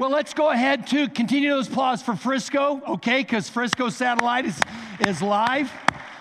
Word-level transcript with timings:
Well, 0.00 0.08
let's 0.08 0.32
go 0.32 0.48
ahead 0.48 0.86
to 0.86 1.10
continue 1.10 1.50
those 1.50 1.68
applause 1.68 2.02
for 2.02 2.16
Frisco, 2.16 2.80
okay? 2.88 3.18
Because 3.18 3.50
Frisco 3.50 3.90
Satellite 3.90 4.46
is, 4.46 4.58
is 5.00 5.20
live, 5.20 5.70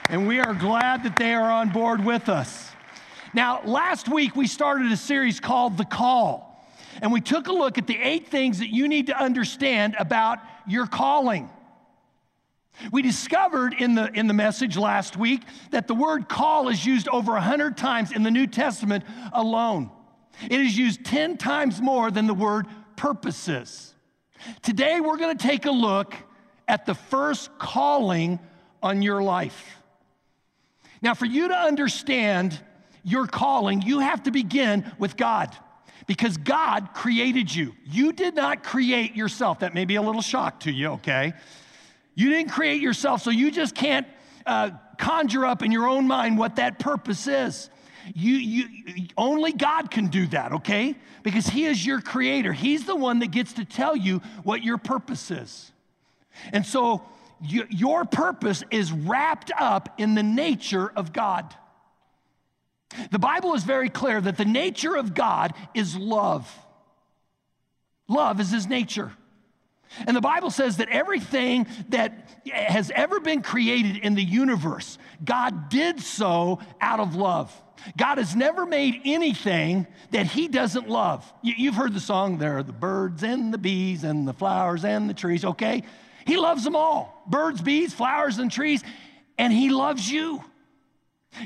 and 0.09 0.27
we 0.27 0.41
are 0.41 0.53
glad 0.53 1.03
that 1.03 1.15
they 1.15 1.33
are 1.33 1.49
on 1.49 1.69
board 1.69 2.03
with 2.03 2.27
us. 2.27 2.71
Now, 3.33 3.61
last 3.63 4.09
week 4.09 4.35
we 4.35 4.47
started 4.47 4.91
a 4.91 4.97
series 4.97 5.39
called 5.39 5.77
The 5.77 5.85
Call, 5.85 6.61
and 7.01 7.09
we 7.13 7.21
took 7.21 7.47
a 7.47 7.53
look 7.53 7.77
at 7.77 7.87
the 7.87 7.97
eight 7.97 8.27
things 8.27 8.59
that 8.59 8.67
you 8.67 8.89
need 8.89 9.07
to 9.07 9.17
understand 9.17 9.95
about 9.97 10.39
your 10.67 10.85
calling. 10.85 11.49
We 12.91 13.01
discovered 13.01 13.73
in 13.79 13.95
the, 13.95 14.11
in 14.11 14.27
the 14.27 14.33
message 14.33 14.75
last 14.75 15.15
week 15.15 15.43
that 15.71 15.87
the 15.87 15.95
word 15.95 16.27
call 16.27 16.67
is 16.67 16.85
used 16.85 17.07
over 17.07 17.31
100 17.31 17.77
times 17.77 18.11
in 18.11 18.23
the 18.23 18.31
New 18.31 18.47
Testament 18.47 19.05
alone. 19.31 19.89
It 20.43 20.59
is 20.59 20.77
used 20.77 21.05
10 21.05 21.37
times 21.37 21.81
more 21.81 22.11
than 22.11 22.27
the 22.27 22.33
word 22.33 22.65
purposes. 22.99 23.95
Today, 24.61 24.99
we're 24.99 25.15
going 25.15 25.37
to 25.37 25.47
take 25.47 25.65
a 25.65 25.71
look 25.71 26.13
at 26.67 26.85
the 26.85 26.93
first 26.93 27.49
calling 27.57 28.39
on 28.83 29.01
your 29.01 29.23
life. 29.23 29.77
Now, 31.01 31.13
for 31.13 31.25
you 31.25 31.47
to 31.47 31.53
understand 31.55 32.59
your 33.05 33.25
calling, 33.25 33.81
you 33.81 33.99
have 33.99 34.23
to 34.23 34.31
begin 34.31 34.91
with 34.99 35.15
God 35.15 35.55
because 36.07 36.35
God 36.35 36.89
created 36.93 37.55
you. 37.55 37.73
You 37.85 38.11
did 38.11 38.35
not 38.35 38.63
create 38.63 39.15
yourself. 39.15 39.59
That 39.59 39.73
may 39.73 39.85
be 39.85 39.95
a 39.95 40.01
little 40.01 40.21
shock 40.21 40.59
to 40.61 40.71
you, 40.71 40.87
okay? 40.99 41.31
You 42.15 42.29
didn't 42.29 42.51
create 42.51 42.81
yourself, 42.81 43.21
so 43.21 43.29
you 43.29 43.49
just 43.49 43.75
can't 43.75 44.07
uh, 44.45 44.71
conjure 44.97 45.45
up 45.45 45.63
in 45.63 45.71
your 45.71 45.87
own 45.87 46.05
mind 46.05 46.37
what 46.37 46.57
that 46.57 46.79
purpose 46.79 47.27
is. 47.27 47.69
You, 48.15 48.33
you, 48.33 49.07
only 49.17 49.51
God 49.51 49.91
can 49.91 50.07
do 50.07 50.27
that, 50.27 50.53
okay? 50.53 50.95
Because 51.23 51.47
He 51.47 51.65
is 51.65 51.85
your 51.85 52.01
creator. 52.01 52.53
He's 52.53 52.85
the 52.85 52.95
one 52.95 53.19
that 53.19 53.31
gets 53.31 53.53
to 53.53 53.65
tell 53.65 53.95
you 53.95 54.21
what 54.43 54.63
your 54.63 54.77
purpose 54.77 55.31
is. 55.31 55.71
And 56.51 56.65
so 56.65 57.03
you, 57.41 57.65
your 57.69 58.05
purpose 58.05 58.63
is 58.71 58.91
wrapped 58.91 59.51
up 59.57 59.95
in 59.97 60.15
the 60.15 60.23
nature 60.23 60.91
of 60.95 61.13
God. 61.13 61.53
The 63.11 63.19
Bible 63.19 63.53
is 63.53 63.63
very 63.63 63.89
clear 63.89 64.19
that 64.19 64.37
the 64.37 64.45
nature 64.45 64.95
of 64.95 65.13
God 65.13 65.53
is 65.73 65.95
love. 65.95 66.51
Love 68.07 68.39
is 68.39 68.51
His 68.51 68.67
nature. 68.67 69.11
And 70.05 70.15
the 70.15 70.21
Bible 70.21 70.51
says 70.51 70.77
that 70.77 70.89
everything 70.89 71.67
that 71.89 72.29
has 72.51 72.91
ever 72.93 73.19
been 73.19 73.41
created 73.41 73.97
in 73.97 74.15
the 74.15 74.23
universe, 74.23 74.97
God 75.23 75.69
did 75.69 75.99
so 75.99 76.59
out 76.79 76.99
of 76.99 77.15
love. 77.15 77.51
God 77.97 78.17
has 78.17 78.35
never 78.35 78.65
made 78.65 79.01
anything 79.05 79.87
that 80.11 80.25
He 80.25 80.47
doesn't 80.47 80.89
love. 80.89 81.31
You've 81.41 81.75
heard 81.75 81.93
the 81.93 81.99
song, 81.99 82.37
there 82.37 82.57
are 82.57 82.63
the 82.63 82.73
birds 82.73 83.23
and 83.23 83.53
the 83.53 83.57
bees 83.57 84.03
and 84.03 84.27
the 84.27 84.33
flowers 84.33 84.83
and 84.85 85.09
the 85.09 85.13
trees, 85.13 85.45
okay? 85.45 85.83
He 86.25 86.37
loves 86.37 86.63
them 86.63 86.75
all 86.75 87.23
birds, 87.27 87.61
bees, 87.61 87.93
flowers, 87.93 88.37
and 88.37 88.51
trees, 88.51 88.83
and 89.37 89.53
He 89.53 89.69
loves 89.69 90.09
you. 90.11 90.43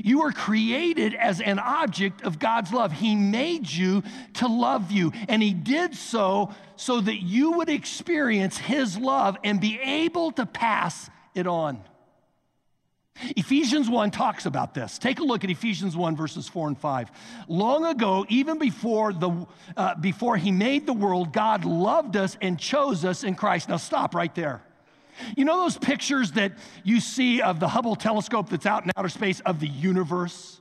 You 0.02 0.22
were 0.22 0.32
created 0.32 1.14
as 1.14 1.42
an 1.42 1.60
object 1.60 2.24
of 2.24 2.40
God's 2.40 2.72
love. 2.72 2.92
He 2.94 3.16
made 3.16 3.70
you 3.70 4.02
to 4.36 4.48
love 4.48 4.92
you, 4.92 5.12
and 5.28 5.44
He 5.44 5.54
did 5.54 5.94
so 5.94 6.54
so 6.84 7.00
that 7.00 7.24
you 7.24 7.54
would 7.54 7.70
experience 7.70 8.58
His 8.58 8.98
love 8.98 9.38
and 9.44 9.62
be 9.62 9.80
able 9.80 10.34
to 10.34 10.46
pass 10.46 11.10
it 11.34 11.48
on. 11.48 11.82
Ephesians 13.38 13.90
1 13.90 14.12
talks 14.12 14.46
about 14.46 14.74
this. 14.74 14.98
Take 14.98 15.20
a 15.20 15.24
look 15.24 15.46
at 15.46 15.50
Ephesians 15.50 15.96
1, 15.96 16.18
verses 16.18 16.50
4 16.50 16.68
and 16.70 16.78
5. 16.78 17.12
Long 17.48 17.86
ago, 17.86 18.26
even 18.28 18.58
before, 18.58 19.14
the, 19.14 19.48
uh, 19.78 19.96
before 19.96 20.36
He 20.36 20.52
made 20.52 20.86
the 20.86 20.94
world, 20.94 21.32
God 21.32 21.64
loved 21.64 22.18
us 22.18 22.38
and 22.42 22.60
chose 22.60 23.06
us 23.06 23.24
in 23.24 23.36
Christ. 23.36 23.70
Now, 23.70 23.78
stop 23.78 24.14
right 24.14 24.34
there. 24.36 24.62
You 25.38 25.46
know 25.46 25.62
those 25.62 25.78
pictures 25.78 26.34
that 26.34 26.54
you 26.84 27.00
see 27.00 27.42
of 27.42 27.62
the 27.62 27.68
Hubble 27.70 27.96
telescope 27.96 28.50
that's 28.50 28.66
out 28.66 28.84
in 28.84 28.92
outer 28.98 29.10
space 29.10 29.40
of 29.42 29.62
the 29.62 29.68
universe? 29.68 30.60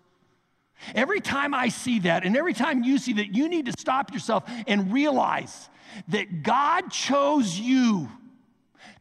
Every 0.95 1.21
time 1.21 1.53
I 1.53 1.69
see 1.69 2.01
that, 2.01 2.25
and 2.25 2.37
every 2.37 2.55
time 2.55 2.85
you 2.85 2.99
see 2.99 3.15
that, 3.15 3.35
you 3.35 3.49
need 3.49 3.67
to 3.67 3.73
stop 3.73 4.13
yourself 4.13 4.45
and 4.69 4.93
realize 4.93 5.69
that 6.09 6.43
God 6.43 6.91
chose 6.91 7.59
you 7.59 8.09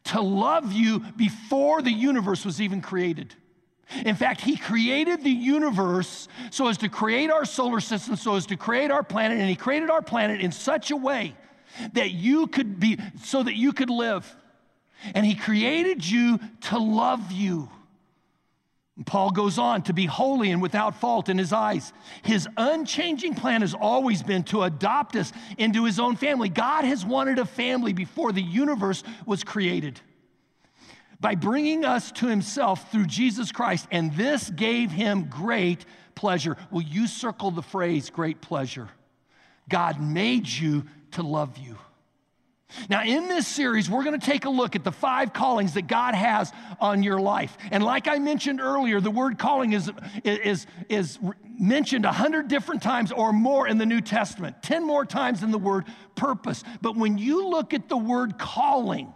to 0.04 0.20
love 0.20 0.72
you 0.72 1.00
before 1.16 1.82
the 1.82 1.92
universe 1.92 2.44
was 2.44 2.60
even 2.60 2.80
created. 2.80 3.34
In 4.04 4.14
fact, 4.14 4.40
He 4.40 4.56
created 4.56 5.22
the 5.22 5.30
universe 5.30 6.28
so 6.50 6.68
as 6.68 6.78
to 6.78 6.88
create 6.88 7.30
our 7.30 7.44
solar 7.44 7.80
system, 7.80 8.16
so 8.16 8.36
as 8.36 8.46
to 8.46 8.56
create 8.56 8.90
our 8.90 9.02
planet, 9.02 9.38
and 9.38 9.48
He 9.48 9.56
created 9.56 9.90
our 9.90 10.02
planet 10.02 10.40
in 10.40 10.52
such 10.52 10.90
a 10.90 10.96
way 10.96 11.36
that 11.92 12.10
you 12.10 12.46
could 12.46 12.80
be, 12.80 12.98
so 13.22 13.42
that 13.42 13.54
you 13.54 13.72
could 13.72 13.90
live. 13.90 14.34
And 15.14 15.26
He 15.26 15.34
created 15.34 16.08
you 16.08 16.38
to 16.62 16.78
love 16.78 17.32
you. 17.32 17.68
Paul 19.06 19.30
goes 19.30 19.58
on 19.58 19.82
to 19.82 19.94
be 19.94 20.04
holy 20.04 20.50
and 20.50 20.60
without 20.60 21.00
fault 21.00 21.30
in 21.30 21.38
his 21.38 21.52
eyes. 21.52 21.92
His 22.22 22.46
unchanging 22.58 23.34
plan 23.34 23.62
has 23.62 23.74
always 23.74 24.22
been 24.22 24.42
to 24.44 24.62
adopt 24.62 25.16
us 25.16 25.32
into 25.56 25.84
his 25.84 25.98
own 25.98 26.16
family. 26.16 26.50
God 26.50 26.84
has 26.84 27.04
wanted 27.04 27.38
a 27.38 27.46
family 27.46 27.94
before 27.94 28.32
the 28.32 28.42
universe 28.42 29.02
was 29.24 29.44
created 29.44 30.00
by 31.20 31.36
bringing 31.36 31.84
us 31.84 32.10
to 32.10 32.26
himself 32.26 32.90
through 32.90 33.06
Jesus 33.06 33.52
Christ, 33.52 33.86
and 33.92 34.12
this 34.14 34.50
gave 34.50 34.90
him 34.90 35.28
great 35.30 35.86
pleasure. 36.16 36.56
Will 36.70 36.82
you 36.82 37.06
circle 37.06 37.52
the 37.52 37.62
phrase 37.62 38.10
great 38.10 38.42
pleasure? 38.42 38.88
God 39.68 40.00
made 40.00 40.48
you 40.48 40.84
to 41.12 41.22
love 41.22 41.56
you. 41.56 41.78
Now, 42.88 43.02
in 43.02 43.28
this 43.28 43.46
series, 43.46 43.88
we're 43.88 44.04
going 44.04 44.18
to 44.18 44.26
take 44.26 44.44
a 44.44 44.50
look 44.50 44.76
at 44.76 44.84
the 44.84 44.92
five 44.92 45.32
callings 45.32 45.74
that 45.74 45.86
God 45.86 46.14
has 46.14 46.52
on 46.80 47.02
your 47.02 47.20
life. 47.20 47.56
And 47.70 47.82
like 47.82 48.08
I 48.08 48.18
mentioned 48.18 48.60
earlier, 48.60 49.00
the 49.00 49.10
word 49.10 49.38
calling 49.38 49.72
is, 49.72 49.90
is, 50.24 50.66
is 50.88 51.18
mentioned 51.58 52.04
a 52.04 52.12
hundred 52.12 52.48
different 52.48 52.82
times 52.82 53.12
or 53.12 53.32
more 53.32 53.66
in 53.68 53.78
the 53.78 53.86
New 53.86 54.00
Testament, 54.00 54.62
10 54.62 54.86
more 54.86 55.04
times 55.04 55.40
than 55.40 55.50
the 55.50 55.58
word 55.58 55.84
purpose. 56.14 56.64
But 56.80 56.96
when 56.96 57.18
you 57.18 57.48
look 57.48 57.74
at 57.74 57.88
the 57.88 57.96
word 57.96 58.38
calling, 58.38 59.12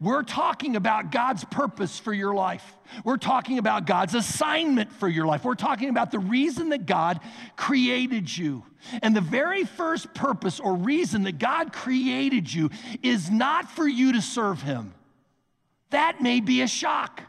we're 0.00 0.22
talking 0.22 0.76
about 0.76 1.12
God's 1.12 1.44
purpose 1.44 1.98
for 1.98 2.12
your 2.12 2.34
life. 2.34 2.76
We're 3.04 3.16
talking 3.16 3.58
about 3.58 3.86
God's 3.86 4.14
assignment 4.14 4.92
for 4.92 5.08
your 5.08 5.26
life. 5.26 5.44
We're 5.44 5.54
talking 5.54 5.88
about 5.88 6.10
the 6.10 6.18
reason 6.18 6.70
that 6.70 6.86
God 6.86 7.20
created 7.56 8.34
you. 8.34 8.64
And 9.02 9.16
the 9.16 9.20
very 9.20 9.64
first 9.64 10.14
purpose 10.14 10.60
or 10.60 10.74
reason 10.74 11.24
that 11.24 11.38
God 11.38 11.72
created 11.72 12.52
you 12.52 12.70
is 13.02 13.30
not 13.30 13.70
for 13.70 13.86
you 13.86 14.12
to 14.12 14.22
serve 14.22 14.62
Him. 14.62 14.94
That 15.90 16.20
may 16.20 16.40
be 16.40 16.62
a 16.62 16.68
shock. 16.68 17.22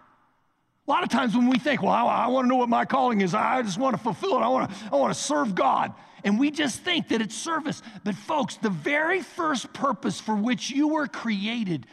A 0.87 0.91
lot 0.91 1.03
of 1.03 1.09
times 1.09 1.35
when 1.35 1.49
we 1.49 1.59
think, 1.59 1.81
well, 1.81 1.91
I, 1.91 2.25
I 2.25 2.27
want 2.27 2.45
to 2.45 2.49
know 2.49 2.55
what 2.55 2.69
my 2.69 2.85
calling 2.85 3.21
is, 3.21 3.33
I 3.33 3.61
just 3.61 3.77
want 3.77 3.95
to 3.95 4.01
fulfill 4.01 4.37
it, 4.37 4.41
I 4.41 4.47
want 4.47 4.69
to, 4.69 4.75
I 4.91 4.95
want 4.95 5.13
to 5.13 5.19
serve 5.19 5.53
God. 5.53 5.93
And 6.23 6.39
we 6.39 6.49
just 6.49 6.81
think 6.81 7.09
that 7.09 7.21
it's 7.21 7.35
service. 7.35 7.81
But, 8.03 8.15
folks, 8.15 8.57
the 8.57 8.69
very 8.69 9.21
first 9.21 9.71
purpose 9.73 10.19
for 10.19 10.35
which 10.35 10.69
you 10.69 10.89
were 10.89 11.07
created 11.07 11.85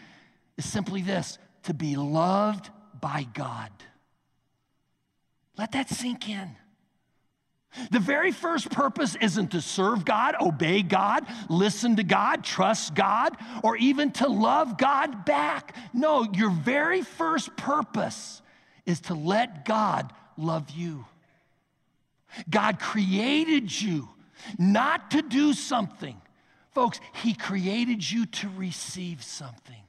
is 0.57 0.71
simply 0.71 1.03
this 1.03 1.39
to 1.65 1.75
be 1.75 1.97
loved 1.97 2.71
by 3.01 3.27
God. 3.35 3.71
Let 5.57 5.73
that 5.73 5.89
sink 5.89 6.29
in. 6.29 6.57
The 7.91 7.99
very 7.99 8.31
first 8.31 8.71
purpose 8.71 9.17
isn't 9.21 9.51
to 9.51 9.61
serve 9.61 10.05
God, 10.05 10.37
obey 10.41 10.83
God, 10.83 11.27
listen 11.49 11.97
to 11.97 12.05
God, 12.05 12.45
trust 12.45 12.95
God, 12.95 13.37
or 13.65 13.77
even 13.77 14.13
to 14.13 14.29
love 14.29 14.79
God 14.79 15.25
back. 15.25 15.77
No, 15.93 16.23
your 16.23 16.51
very 16.51 17.03
first 17.03 17.57
purpose 17.57 18.43
is 18.87 19.01
to 19.03 19.15
let 19.15 19.65
God 19.65 20.13
love 20.37 20.71
you. 20.71 21.05
God 22.49 22.79
created 22.79 23.81
you 23.81 24.09
not 24.59 25.11
to 25.13 25.23
do 25.23 25.53
something. 25.53 26.21
Folks, 26.73 27.01
He 27.23 27.35
created 27.35 28.09
you 28.09 28.27
to 28.27 28.49
receive 28.57 29.23
something. 29.23 29.84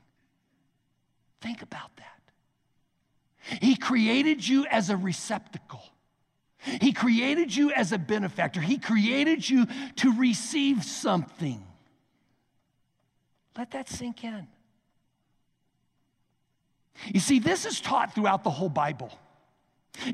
Think 1.46 1.62
about 1.62 1.96
that. 1.98 3.62
He 3.62 3.76
created 3.76 4.48
you 4.48 4.66
as 4.66 4.90
a 4.90 4.98
receptacle. 4.98 5.84
He 6.82 6.92
created 6.92 7.56
you 7.56 7.72
as 7.72 7.92
a 7.92 8.00
benefactor. 8.00 8.60
He 8.60 8.80
created 8.80 9.48
you 9.48 9.68
to 9.98 10.18
receive 10.18 10.84
something. 10.84 11.64
Let 13.56 13.70
that 13.72 13.88
sink 13.88 14.24
in. 14.24 14.48
You 17.14 17.20
see, 17.20 17.38
this 17.38 17.68
is 17.68 17.80
taught 17.80 18.16
throughout 18.16 18.44
the 18.44 18.50
whole 18.50 18.70
Bible. 18.70 19.12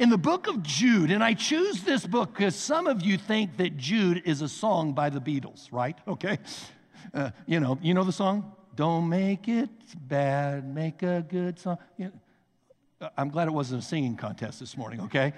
In 0.02 0.10
the 0.10 0.18
book 0.18 0.48
of 0.48 0.62
Jude, 0.62 1.12
and 1.12 1.24
I 1.24 1.34
choose 1.34 1.84
this 1.84 2.06
book 2.06 2.34
because 2.34 2.58
some 2.58 2.88
of 2.88 3.02
you 3.04 3.18
think 3.18 3.56
that 3.56 3.78
Jude 3.78 4.22
is 4.26 4.42
a 4.42 4.50
song 4.50 4.92
by 4.92 5.10
the 5.10 5.22
Beatles, 5.22 5.70
right? 5.72 5.98
Okay. 6.10 6.40
Uh, 7.14 7.32
you 7.46 7.62
know, 7.62 7.80
you 7.82 7.94
know 7.94 8.04
the 8.04 8.12
song? 8.12 8.54
Don't 8.82 9.10
make 9.10 9.48
it 9.48 9.70
bad, 10.08 10.68
make 10.68 11.04
a 11.04 11.24
good 11.30 11.60
song. 11.60 11.78
You 12.00 12.12
know, 13.00 13.10
I'm 13.16 13.30
glad 13.30 13.48
it 13.48 13.52
wasn't 13.52 13.84
a 13.84 13.86
singing 13.86 14.16
contest 14.16 14.60
this 14.60 14.76
morning, 14.76 15.02
okay? 15.02 15.34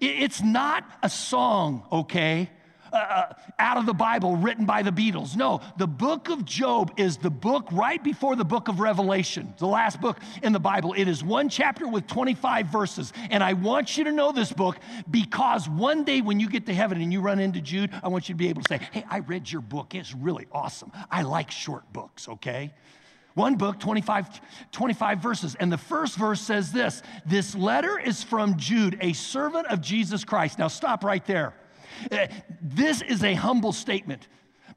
It's 0.00 0.40
not 0.40 0.84
a 1.02 1.08
song, 1.08 1.84
okay, 1.90 2.48
uh, 2.96 3.34
out 3.58 3.76
of 3.76 3.86
the 3.86 3.94
Bible 3.94 4.36
written 4.36 4.64
by 4.64 4.82
the 4.82 4.90
Beatles. 4.90 5.36
No, 5.36 5.60
the 5.76 5.86
book 5.86 6.28
of 6.28 6.44
Job 6.44 6.92
is 6.96 7.16
the 7.16 7.30
book 7.30 7.68
right 7.72 8.02
before 8.02 8.36
the 8.36 8.44
book 8.44 8.68
of 8.68 8.80
Revelation, 8.80 9.54
the 9.58 9.66
last 9.66 10.00
book 10.00 10.18
in 10.42 10.52
the 10.52 10.60
Bible. 10.60 10.94
It 10.94 11.08
is 11.08 11.22
one 11.22 11.48
chapter 11.48 11.88
with 11.88 12.06
25 12.06 12.66
verses. 12.66 13.12
And 13.30 13.42
I 13.42 13.52
want 13.52 13.96
you 13.96 14.04
to 14.04 14.12
know 14.12 14.32
this 14.32 14.52
book 14.52 14.78
because 15.10 15.68
one 15.68 16.04
day 16.04 16.20
when 16.20 16.40
you 16.40 16.48
get 16.48 16.66
to 16.66 16.74
heaven 16.74 17.00
and 17.00 17.12
you 17.12 17.20
run 17.20 17.38
into 17.38 17.60
Jude, 17.60 17.90
I 18.02 18.08
want 18.08 18.28
you 18.28 18.34
to 18.34 18.38
be 18.38 18.48
able 18.48 18.62
to 18.62 18.68
say, 18.68 18.88
Hey, 18.92 19.04
I 19.10 19.18
read 19.18 19.50
your 19.50 19.62
book. 19.62 19.94
It's 19.94 20.14
really 20.14 20.46
awesome. 20.52 20.92
I 21.10 21.22
like 21.22 21.50
short 21.50 21.90
books, 21.92 22.28
okay? 22.28 22.72
One 23.36 23.56
book, 23.56 23.78
25, 23.78 24.40
25 24.72 25.18
verses. 25.18 25.56
And 25.56 25.70
the 25.70 25.76
first 25.76 26.16
verse 26.16 26.40
says 26.40 26.72
this 26.72 27.02
This 27.26 27.54
letter 27.54 27.98
is 27.98 28.22
from 28.22 28.56
Jude, 28.56 28.96
a 29.02 29.12
servant 29.12 29.66
of 29.66 29.82
Jesus 29.82 30.24
Christ. 30.24 30.58
Now 30.58 30.68
stop 30.68 31.04
right 31.04 31.24
there. 31.26 31.54
Uh, 32.10 32.26
this 32.60 33.02
is 33.02 33.22
a 33.24 33.34
humble 33.34 33.72
statement 33.72 34.28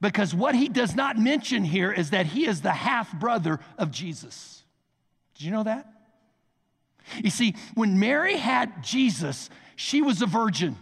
because 0.02 0.34
what 0.34 0.56
he 0.56 0.70
does 0.70 0.96
not 0.96 1.18
mention 1.18 1.64
here 1.64 1.92
is 1.92 2.12
that 2.12 2.26
he 2.26 2.46
is 2.46 2.62
the 2.62 2.72
half 2.72 3.12
brother 3.20 3.60
of 3.78 3.92
Jesus. 3.92 4.64
Did 5.36 5.46
you 5.46 5.52
know 5.52 5.64
that? 5.64 5.88
You 7.24 7.30
see, 7.30 7.56
when 7.74 8.00
Mary 8.00 8.38
had 8.38 8.84
Jesus, 8.84 9.50
she 9.76 10.02
was 10.02 10.22
a 10.22 10.26
virgin. 10.26 10.78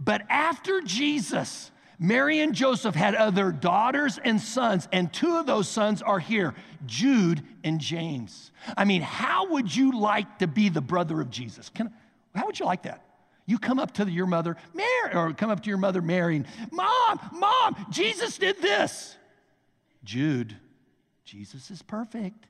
But 0.00 0.22
after 0.28 0.80
Jesus, 0.80 1.70
Mary 1.98 2.40
and 2.40 2.54
Joseph 2.54 2.94
had 2.94 3.14
other 3.14 3.52
daughters 3.52 4.18
and 4.22 4.40
sons, 4.40 4.88
and 4.92 5.12
two 5.12 5.36
of 5.36 5.46
those 5.46 5.68
sons 5.68 6.02
are 6.02 6.18
here 6.18 6.54
Jude 6.84 7.42
and 7.64 7.80
James. 7.80 8.50
I 8.76 8.84
mean, 8.84 9.02
how 9.02 9.50
would 9.52 9.74
you 9.74 9.98
like 9.98 10.40
to 10.40 10.46
be 10.46 10.68
the 10.68 10.80
brother 10.80 11.20
of 11.20 11.30
Jesus? 11.30 11.68
Can, 11.70 11.92
how 12.34 12.46
would 12.46 12.58
you 12.58 12.66
like 12.66 12.82
that? 12.82 13.05
You 13.46 13.58
come 13.58 13.78
up 13.78 13.94
to 13.94 14.10
your 14.10 14.26
mother, 14.26 14.56
Mary, 14.74 15.14
or 15.14 15.32
come 15.32 15.50
up 15.50 15.62
to 15.62 15.68
your 15.68 15.78
mother, 15.78 16.02
Mary, 16.02 16.36
and, 16.36 16.46
Mom, 16.72 17.20
Mom, 17.32 17.86
Jesus 17.90 18.38
did 18.38 18.60
this. 18.60 19.16
Jude, 20.02 20.56
Jesus 21.24 21.70
is 21.70 21.80
perfect. 21.82 22.46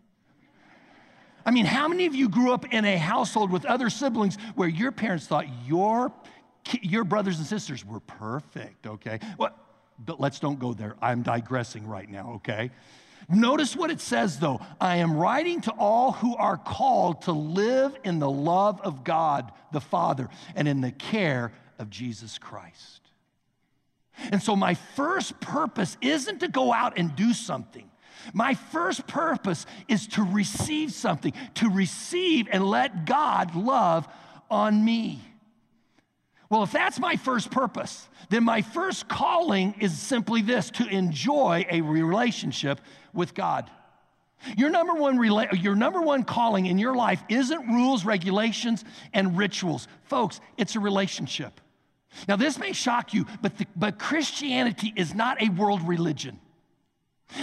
I 1.45 1.51
mean, 1.53 1.67
how 1.67 1.87
many 1.87 2.07
of 2.07 2.15
you 2.15 2.29
grew 2.29 2.53
up 2.53 2.73
in 2.73 2.85
a 2.85 2.97
household 2.97 3.53
with 3.53 3.65
other 3.67 3.89
siblings 3.89 4.37
where 4.57 4.69
your 4.69 4.91
parents 4.91 5.27
thought 5.27 5.47
your 5.65 6.13
your 6.83 7.05
brothers 7.05 7.39
and 7.39 7.47
sisters 7.47 7.85
were 7.85 8.01
perfect, 8.01 8.89
okay? 8.89 9.21
Well, 9.39 9.51
but 10.05 10.19
let's 10.19 10.41
don't 10.41 10.59
go 10.59 10.73
there. 10.73 10.97
I'm 11.01 11.23
digressing 11.23 11.87
right 11.87 12.11
now, 12.11 12.33
okay? 12.37 12.71
Notice 13.29 13.75
what 13.75 13.91
it 13.91 14.01
says 14.01 14.39
though. 14.39 14.61
I 14.81 14.97
am 14.97 15.17
writing 15.17 15.61
to 15.63 15.73
all 15.73 16.13
who 16.13 16.37
are 16.37 16.57
called 16.57 17.23
to 17.23 17.33
live 17.33 17.97
in 18.05 18.19
the 18.19 18.31
love 18.31 18.81
of 18.83 19.03
God 19.05 19.53
the 19.73 19.81
Father 19.81 20.29
and 20.55 20.69
in 20.69 20.81
the 20.81 20.93
care 20.93 21.53
of 21.79 21.91
Jesus 21.91 22.39
Christ. 22.39 23.01
And 24.31 24.43
so, 24.43 24.57
my 24.57 24.75
first 24.75 25.41
purpose 25.41 25.97
isn't 26.01 26.41
to 26.41 26.49
go 26.49 26.73
out 26.73 26.95
and 26.97 27.15
do 27.17 27.33
something. 27.33 27.91
My 28.33 28.55
first 28.55 29.07
purpose 29.07 29.67
is 29.89 30.07
to 30.09 30.23
receive 30.23 30.93
something, 30.93 31.33
to 31.55 31.69
receive 31.69 32.49
and 32.51 32.65
let 32.65 33.05
God 33.05 33.55
love 33.55 34.09
on 34.51 34.85
me. 34.85 35.21
Well, 36.49 36.63
if 36.63 36.73
that's 36.73 37.01
my 37.01 37.17
first 37.17 37.51
purpose, 37.51 38.09
then 38.29 38.45
my 38.45 38.63
first 38.63 39.09
calling 39.09 39.75
is 39.81 39.99
simply 39.99 40.43
this 40.43 40.71
to 40.73 40.87
enjoy 40.87 41.67
a 41.71 41.81
relationship 41.81 42.81
with 43.13 43.35
God. 43.35 43.71
Your 44.57 44.71
number 44.71 44.95
one 44.95 45.19
rela- 45.19 45.61
your 45.61 45.75
number 45.75 46.01
one 46.01 46.23
calling 46.23 46.67
in 46.67 46.79
your 46.79 46.95
life 46.95 47.23
isn't 47.29 47.67
rules, 47.69 48.05
regulations, 48.05 48.85
and 49.13 49.37
rituals. 49.37 49.89
Folks, 50.05 50.41
it's 50.57 50.77
a 50.77 50.81
relationship. 50.81 51.61
Now, 52.29 52.37
this 52.37 52.59
may 52.59 52.73
shock 52.73 53.13
you, 53.13 53.27
but, 53.43 53.59
the, 53.59 53.67
but 53.75 53.99
Christianity 53.99 54.93
is 54.95 55.15
not 55.15 55.43
a 55.43 55.49
world 55.49 55.83
religion 55.87 56.39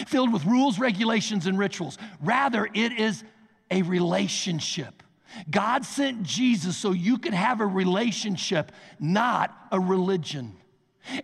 filled 0.07 0.31
with 0.31 0.45
rules, 0.45 0.79
regulations, 0.79 1.45
and 1.45 1.59
rituals. 1.59 1.97
Rather, 2.21 2.67
it 2.73 2.93
is 2.93 3.23
a 3.69 3.81
relationship. 3.81 5.02
God 5.49 5.85
sent 5.85 6.23
Jesus 6.23 6.77
so 6.77 6.91
you 6.91 7.17
could 7.17 7.33
have 7.33 7.61
a 7.61 7.65
relationship, 7.65 8.71
not 8.99 9.55
a 9.71 9.79
religion. 9.79 10.55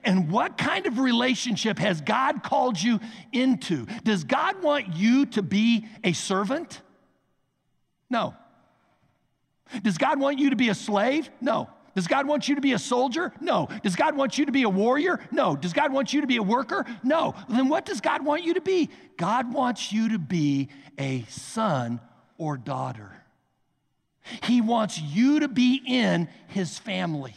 And 0.04 0.30
what 0.30 0.58
kind 0.58 0.88
of 0.88 1.00
relationship 1.00 1.80
has 1.80 2.02
God 2.02 2.44
called 2.44 2.82
you 2.82 3.00
into? 3.32 3.86
Does 4.04 4.24
God 4.24 4.62
want 4.62 4.96
you 4.96 5.26
to 5.28 5.42
be 5.42 5.88
a 6.04 6.14
servant? 6.14 6.82
No. 8.10 8.36
Does 9.84 9.98
God 9.98 10.20
want 10.20 10.40
you 10.40 10.50
to 10.50 10.56
be 10.56 10.70
a 10.70 10.76
slave? 10.76 11.30
No. 11.40 11.70
Does 11.96 12.08
God 12.08 12.28
want 12.28 12.48
you 12.48 12.56
to 12.56 12.62
be 12.62 12.74
a 12.74 12.80
soldier? 12.80 13.34
No. 13.40 13.68
Does 13.84 13.96
God 13.96 14.16
want 14.16 14.38
you 14.38 14.46
to 14.46 14.52
be 14.52 14.64
a 14.64 14.70
warrior? 14.70 15.20
No. 15.32 15.56
Does 15.56 15.74
God 15.74 15.92
want 15.92 16.14
you 16.14 16.22
to 16.22 16.28
be 16.28 16.38
a 16.38 16.44
worker? 16.44 16.86
No. 17.04 17.36
Then 17.48 17.70
what 17.70 17.86
does 17.86 18.02
God 18.02 18.24
want 18.24 18.44
you 18.44 18.56
to 18.56 18.62
be? 18.62 18.90
God 19.18 19.54
wants 19.54 19.92
you 19.92 20.10
to 20.10 20.20
be 20.20 20.70
a 20.98 21.24
son 21.30 22.00
or 22.38 22.58
daughter. 22.58 23.12
He 24.44 24.62
wants 24.62 25.00
you 25.00 25.42
to 25.42 25.48
be 25.48 25.82
in 25.86 26.28
his 26.48 26.78
family. 26.78 27.36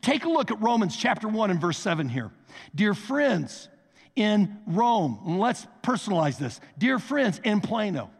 Take 0.00 0.24
a 0.24 0.28
look 0.28 0.50
at 0.50 0.60
Romans 0.60 0.96
chapter 0.96 1.28
1 1.28 1.50
and 1.50 1.60
verse 1.60 1.78
7 1.78 2.08
here. 2.08 2.30
Dear 2.74 2.94
friends 2.94 3.68
in 4.14 4.58
Rome, 4.66 5.38
let's 5.38 5.66
personalize 5.82 6.38
this. 6.38 6.60
Dear 6.78 6.98
friends 6.98 7.40
in 7.44 7.60
Plano, 7.60 8.10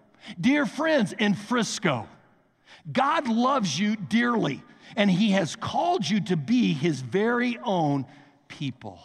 dear 0.40 0.66
friends 0.66 1.12
in 1.12 1.34
Frisco, 1.34 2.06
God 2.92 3.28
loves 3.28 3.78
you 3.78 3.96
dearly, 3.96 4.62
and 4.94 5.10
he 5.10 5.32
has 5.32 5.56
called 5.56 6.08
you 6.08 6.20
to 6.22 6.36
be 6.36 6.72
his 6.72 7.00
very 7.00 7.58
own 7.64 8.06
people. 8.48 9.00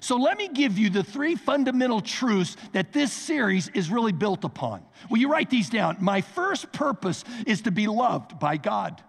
So 0.00 0.16
let 0.16 0.38
me 0.38 0.48
give 0.48 0.78
you 0.78 0.90
the 0.90 1.02
three 1.02 1.34
fundamental 1.34 2.00
truths 2.00 2.56
that 2.72 2.92
this 2.92 3.12
series 3.12 3.68
is 3.68 3.90
really 3.90 4.12
built 4.12 4.44
upon. 4.44 4.82
Will 5.08 5.18
you 5.18 5.30
write 5.30 5.50
these 5.50 5.70
down? 5.70 5.96
My 6.00 6.20
first 6.20 6.72
purpose 6.72 7.24
is 7.46 7.62
to 7.62 7.70
be 7.70 7.86
loved 7.86 8.38
by 8.38 8.56
God. 8.56 9.02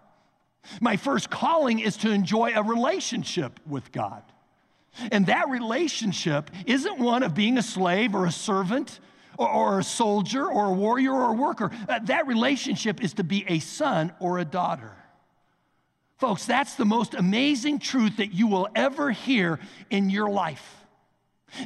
My 0.79 0.97
first 0.97 1.29
calling 1.29 1.79
is 1.79 1.97
to 1.97 2.11
enjoy 2.11 2.53
a 2.55 2.63
relationship 2.63 3.59
with 3.65 3.91
God. 3.91 4.23
And 5.11 5.25
that 5.27 5.49
relationship 5.49 6.51
isn't 6.65 6.99
one 6.99 7.23
of 7.23 7.33
being 7.33 7.57
a 7.57 7.63
slave 7.63 8.13
or 8.13 8.25
a 8.25 8.31
servant 8.31 8.99
or, 9.37 9.79
a 9.79 9.83
soldier 9.83 10.45
or 10.45 10.67
a 10.67 10.73
warrior 10.73 11.13
or 11.13 11.31
a 11.31 11.33
worker. 11.33 11.71
Uh, 11.87 11.99
that 11.99 12.27
relationship 12.27 13.03
is 13.03 13.13
to 13.13 13.23
be 13.23 13.43
a 13.47 13.59
son 13.59 14.11
or 14.19 14.37
a 14.37 14.45
daughter. 14.45 14.95
Folks, 16.21 16.45
that's 16.45 16.75
the 16.75 16.85
most 16.85 17.15
amazing 17.15 17.79
truth 17.79 18.17
that 18.17 18.31
you 18.31 18.45
will 18.45 18.67
ever 18.75 19.09
hear 19.09 19.59
in 19.89 20.11
your 20.11 20.29
life. 20.29 20.85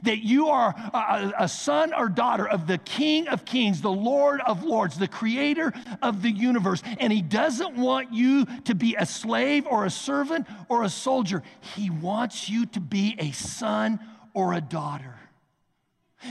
That 0.04 0.20
you 0.20 0.48
are 0.48 0.70
a, 0.70 1.34
a, 1.40 1.50
son 1.50 1.94
or 1.94 2.08
daughter 2.08 2.48
of 2.48 2.66
the 2.66 2.78
King 2.78 3.28
of 3.28 3.44
Kings, 3.44 3.82
the 3.82 3.92
Lord 3.92 4.40
of 4.40 4.64
Lords, 4.64 4.98
the 4.98 5.10
creator 5.10 5.74
of 6.02 6.22
the 6.22 6.32
universe. 6.32 6.82
And 7.02 7.12
He 7.12 7.22
doesn't 7.22 7.76
want 7.76 8.14
you 8.14 8.46
to 8.64 8.74
be 8.74 8.96
a 8.98 9.06
slave 9.06 9.68
or 9.68 9.84
a 9.84 9.90
servant 9.90 10.48
or 10.70 10.84
a 10.84 10.90
soldier. 10.90 11.44
He 11.76 11.90
wants 11.90 12.50
you 12.50 12.66
to 12.68 12.80
be 12.80 13.18
a 13.20 13.32
son 13.32 14.00
or 14.34 14.54
a 14.54 14.62
daughter. 14.62 15.16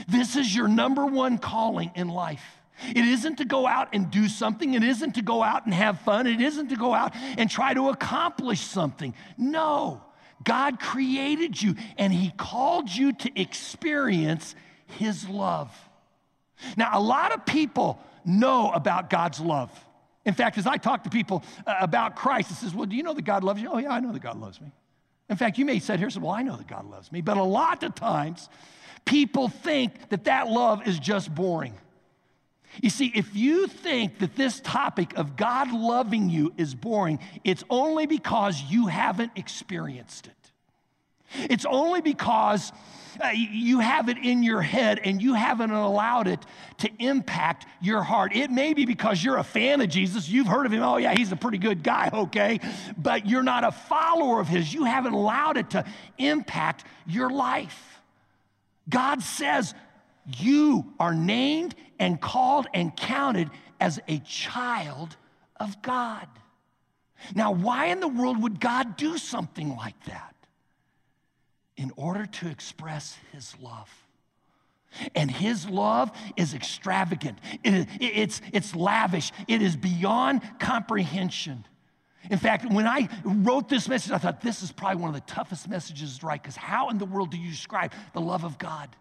This 0.07 0.35
is 0.35 0.53
your 0.53 0.67
number 0.67 1.05
one 1.05 1.37
calling 1.37 1.91
in 1.93 2.07
life. 2.07 2.43
It 2.89 3.05
isn't 3.05 3.37
to 3.37 3.45
go 3.45 3.65
out 3.67 3.89
and 3.93 4.11
do 4.11 4.27
something. 4.27 4.73
It 4.73 4.83
isn't 4.83 5.13
to 5.13 5.21
go 5.21 5.41
out 5.41 5.65
and 5.65 5.73
have 5.73 6.01
fun. 6.01 6.27
It 6.27 6.41
isn't 6.41 6.69
to 6.69 6.75
go 6.75 6.93
out 6.93 7.13
and 7.37 7.49
try 7.49 7.73
to 7.73 7.89
accomplish 7.89 8.61
something. 8.61 9.13
No, 9.37 10.01
God 10.43 10.79
created 10.79 11.61
you 11.61 11.75
and 11.97 12.11
He 12.11 12.31
called 12.31 12.93
you 12.93 13.13
to 13.13 13.39
experience 13.39 14.55
His 14.87 15.27
love. 15.29 15.71
Now, 16.77 16.91
a 16.93 16.99
lot 16.99 17.33
of 17.33 17.45
people 17.45 17.99
know 18.25 18.71
about 18.71 19.09
God's 19.09 19.39
love. 19.39 19.71
In 20.25 20.33
fact, 20.33 20.57
as 20.57 20.65
I 20.65 20.77
talk 20.77 21.03
to 21.03 21.09
people 21.09 21.43
uh, 21.67 21.75
about 21.79 22.15
Christ, 22.15 22.51
it 22.51 22.55
says, 22.55 22.73
Well, 22.73 22.85
do 22.85 22.95
you 22.95 23.03
know 23.03 23.13
that 23.13 23.25
God 23.25 23.43
loves 23.43 23.61
you? 23.61 23.69
Oh, 23.71 23.77
yeah, 23.77 23.91
I 23.91 23.99
know 23.99 24.11
that 24.11 24.21
God 24.21 24.39
loves 24.39 24.59
me. 24.59 24.71
In 25.29 25.37
fact, 25.37 25.57
you 25.57 25.65
may 25.65 25.79
say 25.79 25.97
here, 25.97 26.09
Well, 26.19 26.31
I 26.31 26.41
know 26.41 26.57
that 26.57 26.67
God 26.67 26.89
loves 26.89 27.11
me. 27.11 27.21
But 27.21 27.37
a 27.37 27.43
lot 27.43 27.83
of 27.83 27.95
times, 27.95 28.49
people 29.05 29.47
think 29.47 30.09
that 30.09 30.25
that 30.25 30.47
love 30.47 30.87
is 30.87 30.99
just 30.99 31.33
boring. 31.33 31.75
You 32.81 32.89
see, 32.89 33.11
if 33.15 33.35
you 33.35 33.67
think 33.67 34.19
that 34.19 34.35
this 34.35 34.59
topic 34.59 35.17
of 35.17 35.35
God 35.35 35.71
loving 35.71 36.29
you 36.29 36.53
is 36.57 36.75
boring, 36.75 37.19
it's 37.43 37.63
only 37.69 38.05
because 38.05 38.61
you 38.61 38.87
haven't 38.87 39.31
experienced 39.35 40.27
it. 40.27 40.33
It's 41.49 41.65
only 41.65 42.01
because 42.01 42.71
uh, 43.23 43.29
you 43.29 43.79
have 43.79 44.09
it 44.09 44.17
in 44.17 44.43
your 44.43 44.61
head 44.61 44.99
and 45.03 45.21
you 45.21 45.33
haven't 45.33 45.71
allowed 45.71 46.27
it 46.27 46.45
to 46.79 46.89
impact 46.99 47.65
your 47.81 48.03
heart. 48.03 48.35
It 48.35 48.51
may 48.51 48.73
be 48.73 48.85
because 48.85 49.23
you're 49.23 49.37
a 49.37 49.43
fan 49.43 49.81
of 49.81 49.89
Jesus. 49.89 50.29
You've 50.29 50.47
heard 50.47 50.65
of 50.65 50.73
him. 50.73 50.83
Oh, 50.83 50.97
yeah, 50.97 51.13
he's 51.15 51.31
a 51.31 51.35
pretty 51.35 51.57
good 51.57 51.83
guy, 51.83 52.09
okay? 52.13 52.59
But 52.97 53.25
you're 53.25 53.43
not 53.43 53.63
a 53.63 53.71
follower 53.71 54.39
of 54.39 54.47
his. 54.47 54.73
You 54.73 54.85
haven't 54.85 55.13
allowed 55.13 55.57
it 55.57 55.71
to 55.71 55.85
impact 56.17 56.85
your 57.05 57.29
life. 57.29 58.01
God 58.87 59.23
says, 59.23 59.73
you 60.37 60.93
are 60.99 61.13
named 61.13 61.75
and 61.99 62.19
called 62.19 62.67
and 62.73 62.95
counted 62.95 63.49
as 63.79 63.99
a 64.07 64.19
child 64.19 65.15
of 65.57 65.81
God. 65.81 66.27
Now, 67.33 67.51
why 67.51 67.87
in 67.87 67.99
the 67.99 68.07
world 68.07 68.41
would 68.43 68.59
God 68.59 68.97
do 68.97 69.17
something 69.17 69.75
like 69.75 70.01
that? 70.05 70.35
in 71.77 71.91
order 71.95 72.25
to 72.25 72.49
express 72.49 73.17
his 73.31 73.55
love. 73.59 73.89
And 75.13 75.29
his 75.29 75.67
love 75.67 76.11
is 76.37 76.53
extravagant, 76.53 77.39
it, 77.63 77.87
it's, 77.99 78.41
it's 78.53 78.73
lavish, 78.73 79.31
it 79.47 79.61
is 79.61 79.75
beyond 79.75 80.41
comprehension. 80.59 81.65
In 82.31 82.39
fact, 82.39 82.71
when 82.71 82.87
I 82.87 83.09
wrote 83.23 83.69
this 83.69 83.87
message, 83.87 84.11
I 84.11 84.17
thought 84.17 84.41
this 84.41 84.63
is 84.63 84.71
probably 84.71 85.01
one 85.01 85.09
of 85.09 85.15
the 85.15 85.31
toughest 85.31 85.67
messages 85.67 86.17
to 86.19 86.25
write 86.25 86.41
because 86.41 86.55
how 86.55 86.89
in 86.89 86.97
the 86.97 87.05
world 87.05 87.29
do 87.29 87.37
you 87.37 87.51
describe 87.51 87.91
the 88.13 88.21
love 88.21 88.45
of 88.45 88.57
God? 88.57 88.95